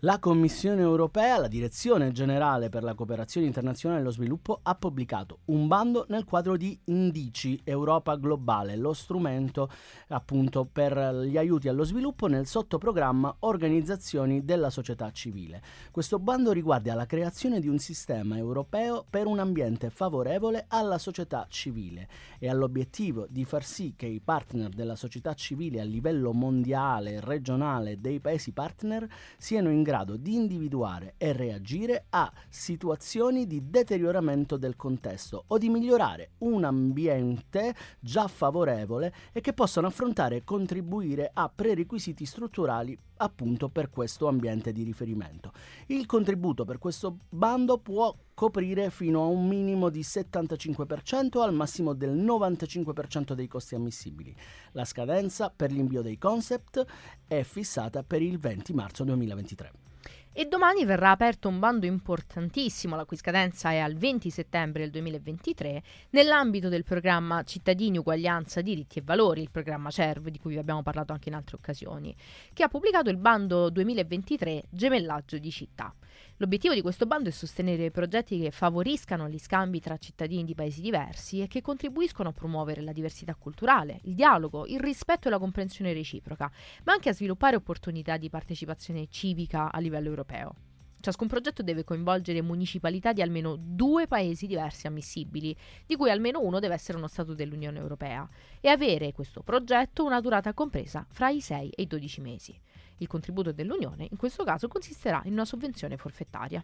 La 0.00 0.18
Commissione 0.18 0.82
europea, 0.82 1.38
la 1.38 1.48
Direzione 1.48 2.12
Generale 2.12 2.68
per 2.68 2.82
la 2.82 2.92
Cooperazione 2.92 3.46
Internazionale 3.46 4.02
e 4.02 4.04
lo 4.04 4.10
Sviluppo, 4.10 4.60
ha 4.62 4.74
pubblicato 4.74 5.38
un 5.46 5.66
bando 5.66 6.04
nel 6.08 6.24
quadro 6.24 6.58
di 6.58 6.78
Indici 6.86 7.58
Europa 7.64 8.16
Globale, 8.16 8.76
lo 8.76 8.92
strumento 8.92 9.70
appunto 10.08 10.66
per 10.70 11.22
gli 11.24 11.38
aiuti 11.38 11.68
allo 11.68 11.84
sviluppo 11.84 12.26
nel 12.26 12.46
sottoprogramma 12.46 13.36
Organizzazioni 13.40 14.44
della 14.44 14.68
società 14.68 15.10
civile. 15.10 15.62
Questo 15.90 16.18
bando 16.18 16.52
riguarda 16.52 16.94
la 16.94 17.06
creazione 17.06 17.60
di 17.60 17.68
un 17.68 17.78
sistema 17.78 18.36
europeo 18.36 19.06
per 19.08 19.26
un 19.26 19.38
ambiente 19.38 19.88
favorevole 19.88 20.49
favorevole 20.50 20.64
alla 20.68 20.98
società 20.98 21.46
civile 21.48 22.08
e 22.38 22.48
all'obiettivo 22.48 23.26
di 23.28 23.44
far 23.44 23.64
sì 23.64 23.94
che 23.96 24.06
i 24.06 24.20
partner 24.20 24.70
della 24.70 24.96
società 24.96 25.34
civile 25.34 25.80
a 25.80 25.84
livello 25.84 26.32
mondiale 26.32 27.14
e 27.14 27.20
regionale 27.20 28.00
dei 28.00 28.20
paesi 28.20 28.52
partner 28.52 29.08
siano 29.38 29.70
in 29.70 29.82
grado 29.82 30.16
di 30.16 30.34
individuare 30.34 31.14
e 31.16 31.32
reagire 31.32 32.06
a 32.10 32.30
situazioni 32.48 33.46
di 33.46 33.70
deterioramento 33.70 34.56
del 34.56 34.76
contesto 34.76 35.44
o 35.46 35.58
di 35.58 35.68
migliorare 35.68 36.30
un 36.38 36.64
ambiente 36.64 37.74
già 38.00 38.26
favorevole 38.26 39.14
e 39.32 39.40
che 39.40 39.52
possano 39.52 39.86
affrontare 39.86 40.36
e 40.36 40.44
contribuire 40.44 41.30
a 41.32 41.50
prerequisiti 41.54 42.24
strutturali 42.26 42.98
appunto 43.22 43.68
per 43.68 43.90
questo 43.90 44.28
ambiente 44.28 44.72
di 44.72 44.82
riferimento. 44.82 45.52
Il 45.86 46.06
contributo 46.06 46.64
per 46.64 46.78
questo 46.78 47.18
bando 47.28 47.78
può 47.78 48.14
coprire 48.34 48.90
fino 48.90 49.22
a 49.22 49.26
un 49.26 49.46
minimo 49.46 49.90
di 49.90 50.00
75% 50.00 51.40
al 51.40 51.52
massimo 51.52 51.92
del 51.92 52.16
95% 52.16 53.32
dei 53.32 53.48
costi 53.48 53.74
ammissibili. 53.74 54.34
La 54.72 54.84
scadenza 54.84 55.52
per 55.54 55.70
l'invio 55.70 56.02
dei 56.02 56.18
concept 56.18 56.84
è 57.26 57.42
fissata 57.42 58.02
per 58.02 58.22
il 58.22 58.38
20 58.38 58.72
marzo 58.72 59.04
2023. 59.04 59.89
E 60.32 60.44
domani 60.44 60.84
verrà 60.84 61.10
aperto 61.10 61.48
un 61.48 61.58
bando 61.58 61.86
importantissimo, 61.86 62.94
la 62.94 63.04
cui 63.04 63.16
scadenza 63.16 63.72
è 63.72 63.78
al 63.78 63.96
20 63.96 64.30
settembre 64.30 64.82
del 64.82 64.92
2023, 64.92 65.82
nell'ambito 66.10 66.68
del 66.68 66.84
programma 66.84 67.42
Cittadini, 67.42 67.98
Uguaglianza, 67.98 68.60
Diritti 68.60 69.00
e 69.00 69.02
Valori, 69.04 69.42
il 69.42 69.50
programma 69.50 69.90
CERV, 69.90 70.28
di 70.28 70.38
cui 70.38 70.52
vi 70.52 70.58
abbiamo 70.58 70.84
parlato 70.84 71.12
anche 71.12 71.30
in 71.30 71.34
altre 71.34 71.56
occasioni, 71.56 72.14
che 72.52 72.62
ha 72.62 72.68
pubblicato 72.68 73.10
il 73.10 73.16
bando 73.16 73.70
2023 73.70 74.66
Gemellaggio 74.70 75.36
di 75.36 75.50
città. 75.50 75.92
L'obiettivo 76.40 76.72
di 76.72 76.80
questo 76.80 77.04
bando 77.04 77.28
è 77.28 77.32
sostenere 77.32 77.90
progetti 77.90 78.40
che 78.40 78.50
favoriscano 78.50 79.28
gli 79.28 79.36
scambi 79.36 79.78
tra 79.78 79.98
cittadini 79.98 80.42
di 80.42 80.54
paesi 80.54 80.80
diversi 80.80 81.42
e 81.42 81.48
che 81.48 81.60
contribuiscono 81.60 82.30
a 82.30 82.32
promuovere 82.32 82.80
la 82.80 82.94
diversità 82.94 83.34
culturale, 83.34 84.00
il 84.04 84.14
dialogo, 84.14 84.64
il 84.64 84.80
rispetto 84.80 85.28
e 85.28 85.30
la 85.30 85.38
comprensione 85.38 85.92
reciproca, 85.92 86.50
ma 86.84 86.94
anche 86.94 87.10
a 87.10 87.12
sviluppare 87.12 87.56
opportunità 87.56 88.16
di 88.16 88.30
partecipazione 88.30 89.08
civica 89.10 89.70
a 89.70 89.78
livello 89.80 90.08
europeo. 90.08 90.54
Ciascun 91.00 91.28
progetto 91.28 91.62
deve 91.62 91.84
coinvolgere 91.84 92.40
municipalità 92.40 93.12
di 93.12 93.20
almeno 93.20 93.56
due 93.58 94.06
paesi 94.06 94.46
diversi 94.46 94.86
ammissibili, 94.86 95.54
di 95.84 95.94
cui 95.94 96.10
almeno 96.10 96.40
uno 96.40 96.58
deve 96.58 96.72
essere 96.72 96.96
uno 96.96 97.06
Stato 97.06 97.34
dell'Unione 97.34 97.78
Europea, 97.78 98.26
e 98.62 98.68
avere 98.70 99.12
questo 99.12 99.42
progetto 99.42 100.06
una 100.06 100.22
durata 100.22 100.54
compresa 100.54 101.04
fra 101.06 101.28
i 101.28 101.42
6 101.42 101.68
e 101.68 101.82
i 101.82 101.86
12 101.86 102.20
mesi. 102.22 102.58
Il 103.00 103.06
contributo 103.06 103.50
dell'Unione 103.50 104.06
in 104.10 104.18
questo 104.18 104.44
caso 104.44 104.68
consisterà 104.68 105.22
in 105.24 105.32
una 105.32 105.46
sovvenzione 105.46 105.96
forfettaria. 105.96 106.62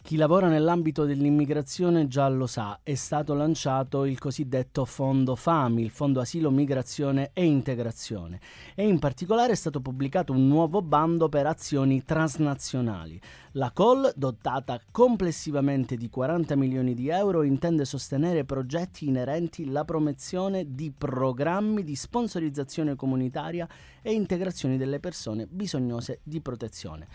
Chi 0.00 0.16
lavora 0.16 0.48
nell'ambito 0.48 1.04
dell'immigrazione 1.04 2.08
già 2.08 2.26
lo 2.28 2.46
sa, 2.46 2.80
è 2.82 2.94
stato 2.94 3.34
lanciato 3.34 4.06
il 4.06 4.18
cosiddetto 4.18 4.86
Fondo 4.86 5.36
FAMI, 5.36 5.82
il 5.82 5.90
Fondo 5.90 6.20
Asilo, 6.20 6.50
Migrazione 6.50 7.30
e 7.34 7.44
Integrazione, 7.44 8.40
e 8.74 8.88
in 8.88 8.98
particolare 9.00 9.52
è 9.52 9.54
stato 9.54 9.82
pubblicato 9.82 10.32
un 10.32 10.48
nuovo 10.48 10.80
bando 10.80 11.28
per 11.28 11.46
azioni 11.46 12.04
transnazionali. 12.04 13.20
La 13.52 13.70
COL, 13.72 14.10
dotata 14.16 14.80
complessivamente 14.90 15.96
di 15.96 16.08
40 16.08 16.56
milioni 16.56 16.94
di 16.94 17.08
euro, 17.08 17.42
intende 17.42 17.84
sostenere 17.84 18.44
progetti 18.44 19.08
inerenti 19.08 19.64
alla 19.64 19.84
promozione 19.84 20.74
di 20.74 20.90
programmi 20.96 21.82
di 21.82 21.96
sponsorizzazione 21.96 22.94
comunitaria 22.94 23.68
e 24.00 24.12
integrazione 24.12 24.78
delle 24.78 25.00
persone 25.00 25.46
bisognose 25.46 26.20
di 26.22 26.40
protezione. 26.40 27.08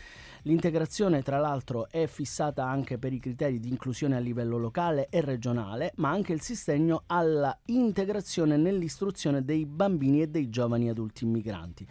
L'integrazione, 0.46 1.22
tra 1.22 1.40
l'altro, 1.40 1.88
è 1.90 2.06
fissata 2.06 2.66
anche 2.66 2.98
per 2.98 3.14
i 3.14 3.20
criteri 3.20 3.60
di 3.60 3.70
inclusione 3.70 4.18
a 4.18 4.20
livello 4.20 4.58
locale 4.58 5.08
e 5.10 5.22
regionale, 5.22 5.94
ma 5.96 6.10
anche 6.10 6.34
il 6.34 6.42
sostegno 6.42 7.04
alla 7.08 7.58
integrazione 7.68 8.58
nell'istruzione 8.58 9.46
dei 9.46 9.66
bambini 9.66 10.22
e 10.22 10.28
dei 10.28 10.50
giovani 10.50 10.90
adulti 10.90 11.24
immigranti 11.24 11.88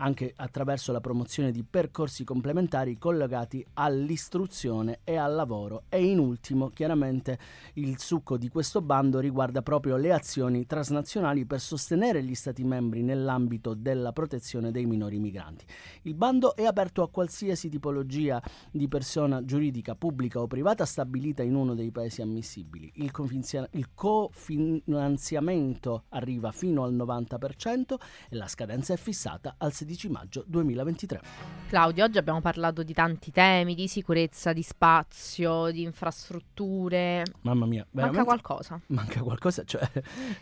anche 0.00 0.32
attraverso 0.34 0.90
la 0.92 1.00
promozione 1.00 1.52
di 1.52 1.62
percorsi 1.62 2.24
complementari 2.24 2.96
collegati 2.98 3.64
all'istruzione 3.74 5.00
e 5.04 5.16
al 5.16 5.34
lavoro 5.34 5.84
e 5.88 6.04
in 6.04 6.18
ultimo 6.18 6.70
chiaramente 6.70 7.38
il 7.74 7.98
succo 7.98 8.38
di 8.38 8.48
questo 8.48 8.80
bando 8.80 9.20
riguarda 9.20 9.62
proprio 9.62 9.96
le 9.96 10.12
azioni 10.12 10.66
transnazionali 10.66 11.44
per 11.44 11.60
sostenere 11.60 12.20
gli 12.22 12.34
Stati 12.34 12.64
membri 12.64 13.02
nell'ambito 13.02 13.74
della 13.74 14.12
protezione 14.12 14.70
dei 14.70 14.86
minori 14.86 15.18
migranti. 15.18 15.66
Il 16.02 16.14
bando 16.14 16.54
è 16.56 16.64
aperto 16.64 17.02
a 17.02 17.10
qualsiasi 17.10 17.68
tipologia 17.68 18.42
di 18.70 18.88
persona 18.88 19.44
giuridica 19.44 19.94
pubblica 19.94 20.40
o 20.40 20.46
privata 20.46 20.86
stabilita 20.86 21.42
in 21.42 21.54
uno 21.54 21.74
dei 21.74 21.90
paesi 21.90 22.22
ammissibili. 22.22 22.90
Il, 22.96 23.10
confinzia- 23.10 23.68
il 23.72 23.88
cofinanziamento 23.94 26.04
arriva 26.08 26.50
fino 26.52 26.84
al 26.84 26.94
90% 26.94 27.96
e 28.30 28.36
la 28.36 28.48
scadenza 28.48 28.94
è 28.94 28.96
fissata 28.96 29.56
al 29.58 29.74
16 29.74 29.89
16 29.90 30.08
maggio 30.08 30.44
2023. 30.46 31.20
Claudio, 31.68 32.04
oggi 32.04 32.18
abbiamo 32.18 32.40
parlato 32.40 32.82
di 32.84 32.92
tanti 32.92 33.32
temi, 33.32 33.74
di 33.74 33.88
sicurezza, 33.88 34.52
di 34.52 34.62
spazio, 34.62 35.70
di 35.70 35.82
infrastrutture. 35.82 37.24
Mamma 37.40 37.66
mia, 37.66 37.84
manca 37.90 38.22
qualcosa. 38.24 38.80
Manca 38.86 39.20
qualcosa, 39.20 39.64
cioè 39.64 39.88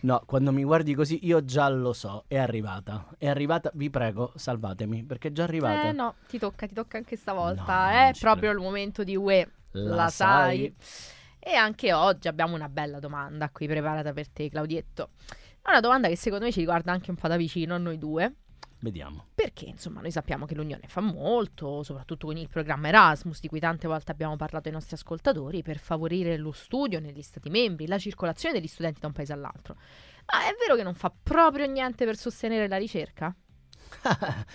no, 0.01 0.23
quando 0.27 0.53
mi 0.53 0.65
guardi 0.65 0.95
così 0.95 1.21
io 1.23 1.45
già 1.45 1.69
lo 1.69 1.93
so, 1.95 2.25
è 2.29 2.37
arrivata. 2.37 3.09
È 3.17 3.27
arrivata, 3.27 3.71
vi 3.75 3.89
prego, 3.89 4.33
salvatemi, 4.35 5.05
perché 5.05 5.29
è 5.29 5.33
già 5.33 5.45
arrivata. 5.45 5.89
Eh 5.89 5.93
no, 5.93 6.15
ti 6.29 6.39
tocca, 6.39 6.67
ti 6.67 6.75
tocca 6.75 6.99
anche 6.99 7.17
stavolta, 7.17 7.87
no, 7.87 7.91
è 7.91 8.13
proprio 8.19 8.51
credo. 8.51 8.59
il 8.59 8.67
momento 8.67 9.05
di 9.05 9.17
UE. 9.17 9.51
La, 9.73 9.95
la 9.95 10.09
sai. 10.09 10.75
sai. 10.79 11.17
E 11.39 11.55
anche 11.55 11.93
oggi 11.93 12.29
abbiamo 12.29 12.55
una 12.55 12.69
bella 12.69 12.99
domanda 12.99 13.49
qui 13.49 13.67
preparata 13.67 14.13
per 14.13 14.29
te, 14.29 14.51
Claudietto. 14.51 15.11
È 15.63 15.71
una 15.71 15.81
domanda 15.81 16.09
che 16.09 16.17
secondo 16.17 16.45
me 16.45 16.53
ci 16.53 16.61
riguarda 16.61 16.93
anche 16.93 17.11
un 17.11 17.17
po' 17.17 17.29
da 17.29 17.37
vicino 17.37 17.75
a 17.75 17.79
noi 17.79 17.99
due. 17.99 18.35
Vediamo. 18.81 19.27
Perché 19.35 19.65
insomma 19.65 20.01
noi 20.01 20.13
sappiamo 20.13 20.47
che 20.47 20.55
l'Unione 20.55 20.87
fa 20.87 21.01
molto, 21.01 21.83
soprattutto 21.83 22.29
con 22.29 22.37
il 22.37 22.49
programma 22.49 22.89
Erasmus, 22.89 23.41
di 23.41 23.49
cui 23.49 23.59
tante 23.59 23.89
volte 23.89 24.13
abbiamo 24.13 24.37
parlato 24.37 24.69
ai 24.69 24.75
nostri 24.75 24.95
ascoltatori, 24.95 25.63
per 25.63 25.79
favorire 25.79 26.37
lo 26.37 26.53
studio 26.53 27.01
negli 27.01 27.23
Stati 27.23 27.51
membri, 27.51 27.89
la 27.89 27.99
circolazione 27.99 28.55
degli 28.55 28.69
studenti 28.69 29.01
da 29.01 29.09
un 29.09 29.13
paese 29.13 29.33
all'altro. 29.33 29.77
Ma 30.27 30.47
è 30.47 30.55
vero 30.59 30.77
che 30.77 30.85
non 30.85 30.95
fa 30.95 31.13
proprio 31.23 31.67
niente 31.67 32.05
per 32.05 32.17
sostenere 32.17 32.69
la 32.69 32.77
ricerca? 32.77 33.35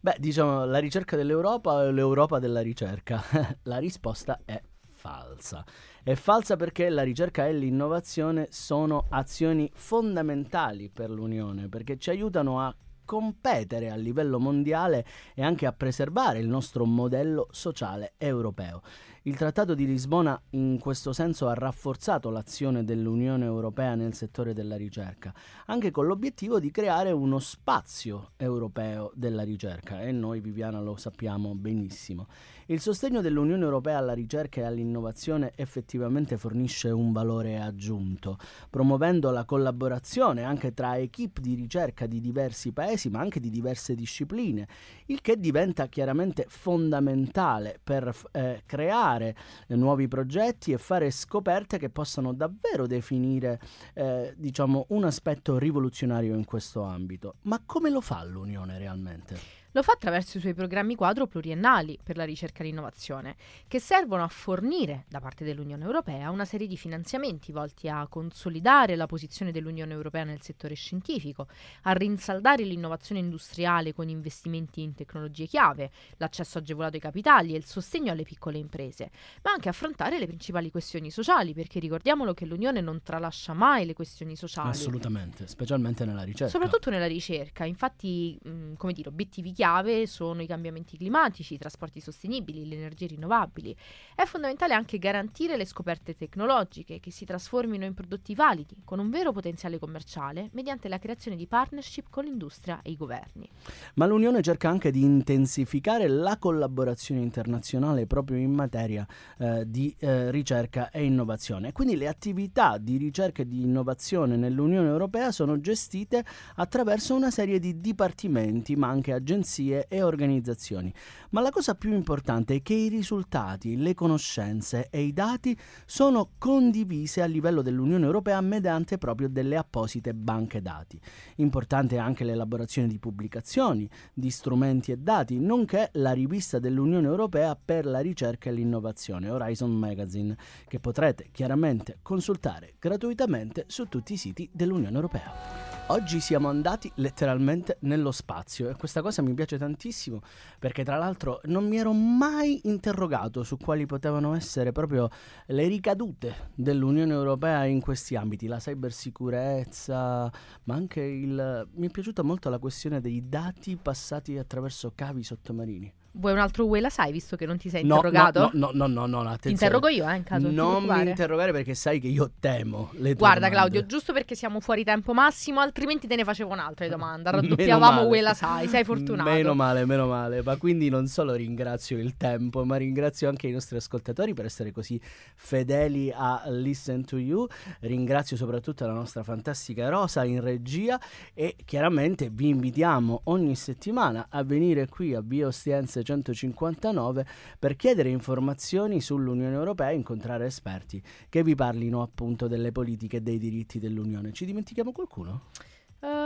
Beh, 0.00 0.16
diciamo 0.18 0.64
la 0.64 0.78
ricerca 0.78 1.16
dell'Europa 1.16 1.72
o 1.72 1.90
l'Europa 1.90 2.38
della 2.38 2.60
ricerca? 2.60 3.22
la 3.64 3.78
risposta 3.78 4.40
è 4.44 4.60
falsa. 4.90 5.64
È 6.02 6.14
falsa 6.14 6.56
perché 6.56 6.90
la 6.90 7.02
ricerca 7.02 7.46
e 7.46 7.54
l'innovazione 7.54 8.48
sono 8.50 9.06
azioni 9.08 9.70
fondamentali 9.72 10.90
per 10.90 11.08
l'Unione, 11.08 11.68
perché 11.68 11.96
ci 11.96 12.10
aiutano 12.10 12.60
a 12.60 12.74
competere 13.10 13.90
a 13.90 13.96
livello 13.96 14.38
mondiale 14.38 15.04
e 15.34 15.42
anche 15.42 15.66
a 15.66 15.72
preservare 15.72 16.38
il 16.38 16.46
nostro 16.46 16.84
modello 16.84 17.48
sociale 17.50 18.12
europeo. 18.18 18.82
Il 19.24 19.36
Trattato 19.36 19.74
di 19.74 19.84
Lisbona 19.84 20.40
in 20.50 20.78
questo 20.78 21.12
senso 21.12 21.48
ha 21.48 21.54
rafforzato 21.54 22.30
l'azione 22.30 22.84
dell'Unione 22.84 23.44
Europea 23.44 23.94
nel 23.94 24.14
settore 24.14 24.54
della 24.54 24.76
ricerca, 24.76 25.34
anche 25.66 25.90
con 25.90 26.06
l'obiettivo 26.06 26.58
di 26.58 26.70
creare 26.70 27.10
uno 27.10 27.38
spazio 27.38 28.30
europeo 28.36 29.10
della 29.14 29.42
ricerca 29.42 30.00
e 30.00 30.10
noi 30.12 30.40
Viviana 30.40 30.80
lo 30.80 30.96
sappiamo 30.96 31.54
benissimo. 31.54 32.28
Il 32.66 32.80
sostegno 32.80 33.20
dell'Unione 33.20 33.64
Europea 33.64 33.98
alla 33.98 34.14
ricerca 34.14 34.60
e 34.60 34.64
all'innovazione 34.64 35.52
effettivamente 35.56 36.38
fornisce 36.38 36.88
un 36.88 37.10
valore 37.12 37.60
aggiunto, 37.60 38.38
promuovendo 38.70 39.30
la 39.30 39.44
collaborazione 39.44 40.44
anche 40.44 40.72
tra 40.72 40.96
equip 40.96 41.40
di 41.40 41.54
ricerca 41.54 42.06
di 42.06 42.20
diversi 42.20 42.72
paesi, 42.72 42.99
ma 43.08 43.20
anche 43.20 43.40
di 43.40 43.50
diverse 43.50 43.94
discipline, 43.94 44.66
il 45.06 45.20
che 45.20 45.38
diventa 45.38 45.86
chiaramente 45.86 46.46
fondamentale 46.48 47.78
per 47.82 48.14
eh, 48.32 48.62
creare 48.66 49.36
nuovi 49.68 50.08
progetti 50.08 50.72
e 50.72 50.78
fare 50.78 51.10
scoperte 51.10 51.78
che 51.78 51.90
possano 51.90 52.32
davvero 52.32 52.86
definire 52.86 53.60
eh, 53.94 54.34
diciamo, 54.36 54.86
un 54.88 55.04
aspetto 55.04 55.58
rivoluzionario 55.58 56.34
in 56.34 56.44
questo 56.44 56.82
ambito. 56.82 57.36
Ma 57.42 57.62
come 57.64 57.90
lo 57.90 58.00
fa 58.00 58.24
l'Unione 58.24 58.78
realmente? 58.78 59.59
Lo 59.72 59.84
fa 59.84 59.92
attraverso 59.92 60.38
i 60.38 60.40
suoi 60.40 60.52
programmi 60.52 60.96
quadro 60.96 61.28
pluriennali 61.28 61.96
per 62.02 62.16
la 62.16 62.24
ricerca 62.24 62.64
e 62.64 62.66
l'innovazione, 62.66 63.36
che 63.68 63.78
servono 63.78 64.24
a 64.24 64.28
fornire 64.28 65.04
da 65.08 65.20
parte 65.20 65.44
dell'Unione 65.44 65.84
Europea 65.84 66.30
una 66.30 66.44
serie 66.44 66.66
di 66.66 66.76
finanziamenti 66.76 67.52
volti 67.52 67.88
a 67.88 68.04
consolidare 68.08 68.96
la 68.96 69.06
posizione 69.06 69.52
dell'Unione 69.52 69.92
Europea 69.92 70.24
nel 70.24 70.42
settore 70.42 70.74
scientifico, 70.74 71.46
a 71.82 71.92
rinsaldare 71.92 72.64
l'innovazione 72.64 73.20
industriale 73.20 73.94
con 73.94 74.08
investimenti 74.08 74.82
in 74.82 74.96
tecnologie 74.96 75.46
chiave, 75.46 75.92
l'accesso 76.16 76.58
agevolato 76.58 76.96
ai 76.96 77.00
capitali 77.00 77.54
e 77.54 77.56
il 77.56 77.64
sostegno 77.64 78.10
alle 78.10 78.24
piccole 78.24 78.58
imprese, 78.58 79.12
ma 79.44 79.52
anche 79.52 79.68
affrontare 79.68 80.18
le 80.18 80.26
principali 80.26 80.72
questioni 80.72 81.12
sociali, 81.12 81.54
perché 81.54 81.78
ricordiamolo 81.78 82.34
che 82.34 82.44
l'Unione 82.44 82.80
non 82.80 83.02
tralascia 83.04 83.52
mai 83.52 83.86
le 83.86 83.94
questioni 83.94 84.34
sociali. 84.34 84.70
Assolutamente, 84.70 85.46
specialmente 85.46 86.04
nella 86.04 86.24
ricerca. 86.24 86.50
Soprattutto 86.50 86.90
nella 86.90 87.06
ricerca, 87.06 87.64
infatti, 87.64 88.36
mh, 88.42 88.72
come 88.74 88.92
dire, 88.92 89.08
obiettivi 89.08 89.52
chiave 89.52 89.58
sono 90.06 90.40
i 90.40 90.46
cambiamenti 90.46 90.96
climatici, 90.96 91.54
i 91.54 91.58
trasporti 91.58 92.00
sostenibili, 92.00 92.66
le 92.66 92.76
energie 92.76 93.06
rinnovabili. 93.06 93.76
È 94.14 94.24
fondamentale 94.24 94.72
anche 94.72 94.98
garantire 94.98 95.56
le 95.58 95.66
scoperte 95.66 96.14
tecnologiche 96.14 96.98
che 96.98 97.10
si 97.10 97.26
trasformino 97.26 97.84
in 97.84 97.92
prodotti 97.92 98.34
validi, 98.34 98.76
con 98.84 98.98
un 98.98 99.10
vero 99.10 99.32
potenziale 99.32 99.78
commerciale, 99.78 100.48
mediante 100.52 100.88
la 100.88 100.98
creazione 100.98 101.36
di 101.36 101.46
partnership 101.46 102.06
con 102.08 102.24
l'industria 102.24 102.80
e 102.82 102.90
i 102.92 102.96
governi. 102.96 103.48
Ma 103.94 104.06
l'Unione 104.06 104.40
cerca 104.40 104.70
anche 104.70 104.90
di 104.90 105.02
intensificare 105.02 106.08
la 106.08 106.38
collaborazione 106.38 107.20
internazionale 107.20 108.06
proprio 108.06 108.38
in 108.38 108.52
materia 108.52 109.06
eh, 109.38 109.64
di 109.66 109.94
eh, 109.98 110.30
ricerca 110.30 110.88
e 110.90 111.04
innovazione. 111.04 111.72
Quindi 111.72 111.96
le 111.96 112.08
attività 112.08 112.78
di 112.78 112.96
ricerca 112.96 113.42
e 113.42 113.46
di 113.46 113.60
innovazione 113.60 114.36
nell'Unione 114.36 114.88
Europea 114.88 115.32
sono 115.32 115.60
gestite 115.60 116.24
attraverso 116.54 117.14
una 117.14 117.30
serie 117.30 117.58
di 117.58 117.78
dipartimenti, 117.78 118.74
ma 118.74 118.88
anche 118.88 119.12
agenzie 119.12 119.48
agenzie 119.50 119.86
e 119.88 120.02
organizzazioni. 120.02 120.92
Ma 121.30 121.40
la 121.40 121.50
cosa 121.50 121.74
più 121.74 121.92
importante 121.92 122.54
è 122.54 122.62
che 122.62 122.74
i 122.74 122.88
risultati, 122.88 123.76
le 123.76 123.94
conoscenze 123.94 124.88
e 124.90 125.02
i 125.02 125.12
dati 125.12 125.56
sono 125.84 126.30
condivisi 126.38 127.20
a 127.20 127.26
livello 127.26 127.62
dell'Unione 127.62 128.04
Europea 128.04 128.40
mediante 128.40 128.96
proprio 128.96 129.28
delle 129.28 129.56
apposite 129.56 130.14
banche 130.14 130.62
dati. 130.62 130.98
Importante 131.36 131.96
è 131.96 131.98
anche 131.98 132.24
l'elaborazione 132.24 132.86
di 132.88 132.98
pubblicazioni, 132.98 133.88
di 134.14 134.30
strumenti 134.30 134.92
e 134.92 134.96
dati, 134.96 135.38
nonché 135.38 135.90
la 135.94 136.12
rivista 136.12 136.58
dell'Unione 136.58 137.06
Europea 137.06 137.58
per 137.62 137.86
la 137.86 138.00
ricerca 138.00 138.50
e 138.50 138.52
l'innovazione, 138.52 139.30
Horizon 139.30 139.72
Magazine, 139.72 140.36
che 140.68 140.78
potrete 140.78 141.28
chiaramente 141.32 141.98
consultare 142.02 142.74
gratuitamente 142.78 143.64
su 143.66 143.88
tutti 143.88 144.12
i 144.12 144.16
siti 144.16 144.48
dell'Unione 144.52 144.94
Europea. 144.94 145.79
Oggi 145.90 146.20
siamo 146.20 146.48
andati 146.48 146.88
letteralmente 146.96 147.78
nello 147.80 148.12
spazio 148.12 148.68
e 148.68 148.76
questa 148.76 149.02
cosa 149.02 149.22
mi 149.22 149.34
piace 149.34 149.58
tantissimo 149.58 150.20
perché 150.60 150.84
tra 150.84 150.96
l'altro 150.96 151.40
non 151.46 151.66
mi 151.66 151.78
ero 151.78 151.92
mai 151.92 152.60
interrogato 152.68 153.42
su 153.42 153.56
quali 153.56 153.86
potevano 153.86 154.36
essere 154.36 154.70
proprio 154.70 155.08
le 155.46 155.66
ricadute 155.66 156.50
dell'Unione 156.54 157.12
Europea 157.12 157.64
in 157.64 157.80
questi 157.80 158.14
ambiti, 158.14 158.46
la 158.46 158.58
cybersicurezza, 158.58 160.30
ma 160.62 160.74
anche 160.76 161.00
il... 161.00 161.68
mi 161.72 161.88
è 161.88 161.90
piaciuta 161.90 162.22
molto 162.22 162.48
la 162.50 162.60
questione 162.60 163.00
dei 163.00 163.28
dati 163.28 163.74
passati 163.74 164.38
attraverso 164.38 164.92
cavi 164.94 165.24
sottomarini. 165.24 165.92
Vuoi 166.12 166.32
un 166.32 166.38
altro 166.38 166.66
Uè 166.66 166.80
la 166.80 166.90
sai, 166.90 167.12
visto 167.12 167.36
che 167.36 167.46
non 167.46 167.56
ti 167.56 167.68
sei 167.68 167.82
interrogato? 167.82 168.50
No, 168.54 168.70
no, 168.72 168.86
no, 168.86 169.06
no, 169.06 169.06
no, 169.06 169.22
no 169.22 169.36
Ti 169.36 169.50
interrogo 169.50 169.86
io, 169.86 170.08
eh, 170.08 170.16
in 170.16 170.24
caso 170.24 170.50
Non 170.50 170.84
mi 170.84 171.08
interrogare 171.08 171.52
perché 171.52 171.74
sai 171.74 172.00
che 172.00 172.08
io 172.08 172.32
temo 172.40 172.90
le 172.94 173.10
tue 173.10 173.14
Guarda. 173.14 173.48
Claudio, 173.48 173.86
giusto 173.86 174.12
perché 174.12 174.34
siamo 174.34 174.58
fuori 174.60 174.82
tempo 174.82 175.12
massimo, 175.12 175.60
altrimenti 175.60 176.08
te 176.08 176.16
ne 176.16 176.24
facevo 176.24 176.52
un'altra 176.52 176.84
di 176.84 176.90
domanda. 176.90 177.30
Raddoppiavamo 177.30 178.08
Uè 178.08 178.20
la 178.20 178.34
sai, 178.34 178.66
sei 178.66 178.82
fortunato. 178.82 179.30
Meno 179.30 179.54
male, 179.54 179.84
meno 179.86 180.08
male. 180.08 180.42
Ma 180.42 180.56
quindi 180.56 180.88
non 180.88 181.06
solo 181.06 181.34
ringrazio 181.34 181.96
il 181.96 182.16
tempo, 182.16 182.64
ma 182.64 182.76
ringrazio 182.76 183.28
anche 183.28 183.46
i 183.46 183.52
nostri 183.52 183.76
ascoltatori 183.76 184.34
per 184.34 184.46
essere 184.46 184.72
così 184.72 185.00
fedeli 185.36 186.12
a 186.12 186.42
Listen 186.46 187.04
to 187.04 187.18
You. 187.18 187.46
Ringrazio 187.80 188.36
soprattutto 188.36 188.84
la 188.84 188.92
nostra 188.92 189.22
fantastica 189.22 189.88
Rosa 189.88 190.24
in 190.24 190.40
regia 190.40 190.98
e 191.34 191.54
chiaramente 191.64 192.30
vi 192.32 192.48
invitiamo 192.48 193.22
ogni 193.24 193.54
settimana 193.54 194.26
a 194.28 194.42
venire 194.42 194.88
qui 194.88 195.14
a 195.14 195.22
Biostienze 195.22 195.99
159 196.02 197.26
per 197.58 197.76
chiedere 197.76 198.08
informazioni 198.08 199.00
sull'Unione 199.00 199.54
Europea 199.54 199.90
e 199.90 199.94
incontrare 199.94 200.46
esperti 200.46 201.02
che 201.28 201.42
vi 201.42 201.54
parlino 201.54 202.02
appunto 202.02 202.48
delle 202.48 202.72
politiche 202.72 203.18
e 203.18 203.22
dei 203.22 203.38
diritti 203.38 203.78
dell'Unione. 203.78 204.32
Ci 204.32 204.44
dimentichiamo 204.44 204.92
qualcuno? 204.92 205.42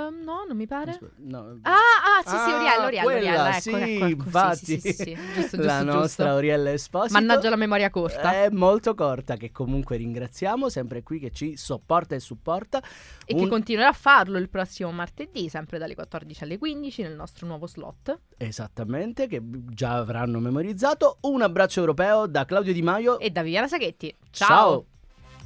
Uh, 0.09 0.25
no, 0.25 0.45
non 0.47 0.57
mi 0.57 0.67
pare. 0.67 0.99
No. 1.19 1.59
Ah, 1.63 1.71
ah, 1.73 2.23
sì, 2.23 2.31
sì, 2.31 2.37
Ah, 2.37 2.57
Oriella, 2.57 2.85
Oriella, 2.85 3.03
quella, 3.03 3.19
Oriella, 3.19 3.49
ecco, 3.51 3.61
sì, 3.61 3.71
ecco, 3.71 4.05
ecco, 4.05 4.07
infatti. 4.07 4.65
sì, 4.65 4.81
sì, 4.81 4.93
sì, 4.93 5.19
giusto, 5.35 5.57
la 5.63 5.79
giusto, 5.79 5.85
nostra 5.85 6.25
giusto. 6.25 6.25
Oriella 6.39 6.73
Esposito 6.73 7.13
Mannaggia 7.21 7.51
la 7.51 7.57
memoria 7.57 7.91
corta. 7.91 8.33
è 8.33 8.49
molto 8.51 8.95
corta 8.95 9.37
che 9.37 9.51
comunque 9.53 9.97
ringraziamo 9.97 10.69
sempre 10.69 11.03
qui 11.03 11.19
che 11.19 11.31
ci 11.31 11.57
sopporta 11.57 12.15
e 12.15 12.21
supporta 12.21 12.83
E 13.27 13.35
Un- 13.35 13.41
che 13.43 13.49
continuerà 13.49 13.89
a 13.89 13.93
farlo 13.93 14.39
il 14.39 14.49
prossimo 14.49 14.91
martedì, 14.93 15.49
sempre 15.49 15.79
dalle 15.79 15.95
14 15.95 16.45
alle 16.45 16.59
15, 16.59 17.03
nel 17.03 17.15
nostro 17.15 17.47
nuovo 17.47 17.67
slot. 17.67 18.19
esattamente 18.37 19.27
che 19.27 19.41
già 19.43 19.95
avranno 19.95 20.39
memorizzato 20.41 21.19
un 21.23 21.43
abbraccio 21.43 21.81
europeo 21.81 22.27
da 22.27 22.45
Claudio 22.45 22.73
Di 22.73 22.83
Maio 22.83 23.19
E 23.19 23.31
da 23.31 23.43
Viviana 23.43 23.69
Saghetti. 23.69 24.15
Ciao. 24.31 24.87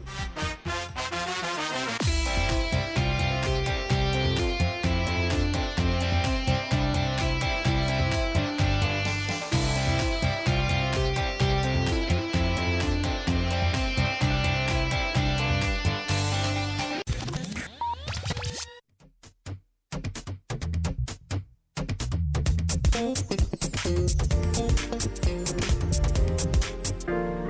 Ciao. 0.05 0.48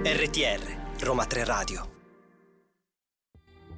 RTR, 0.04 0.60
Roma 1.00 1.24
3 1.24 1.44
Radio. 1.44 1.97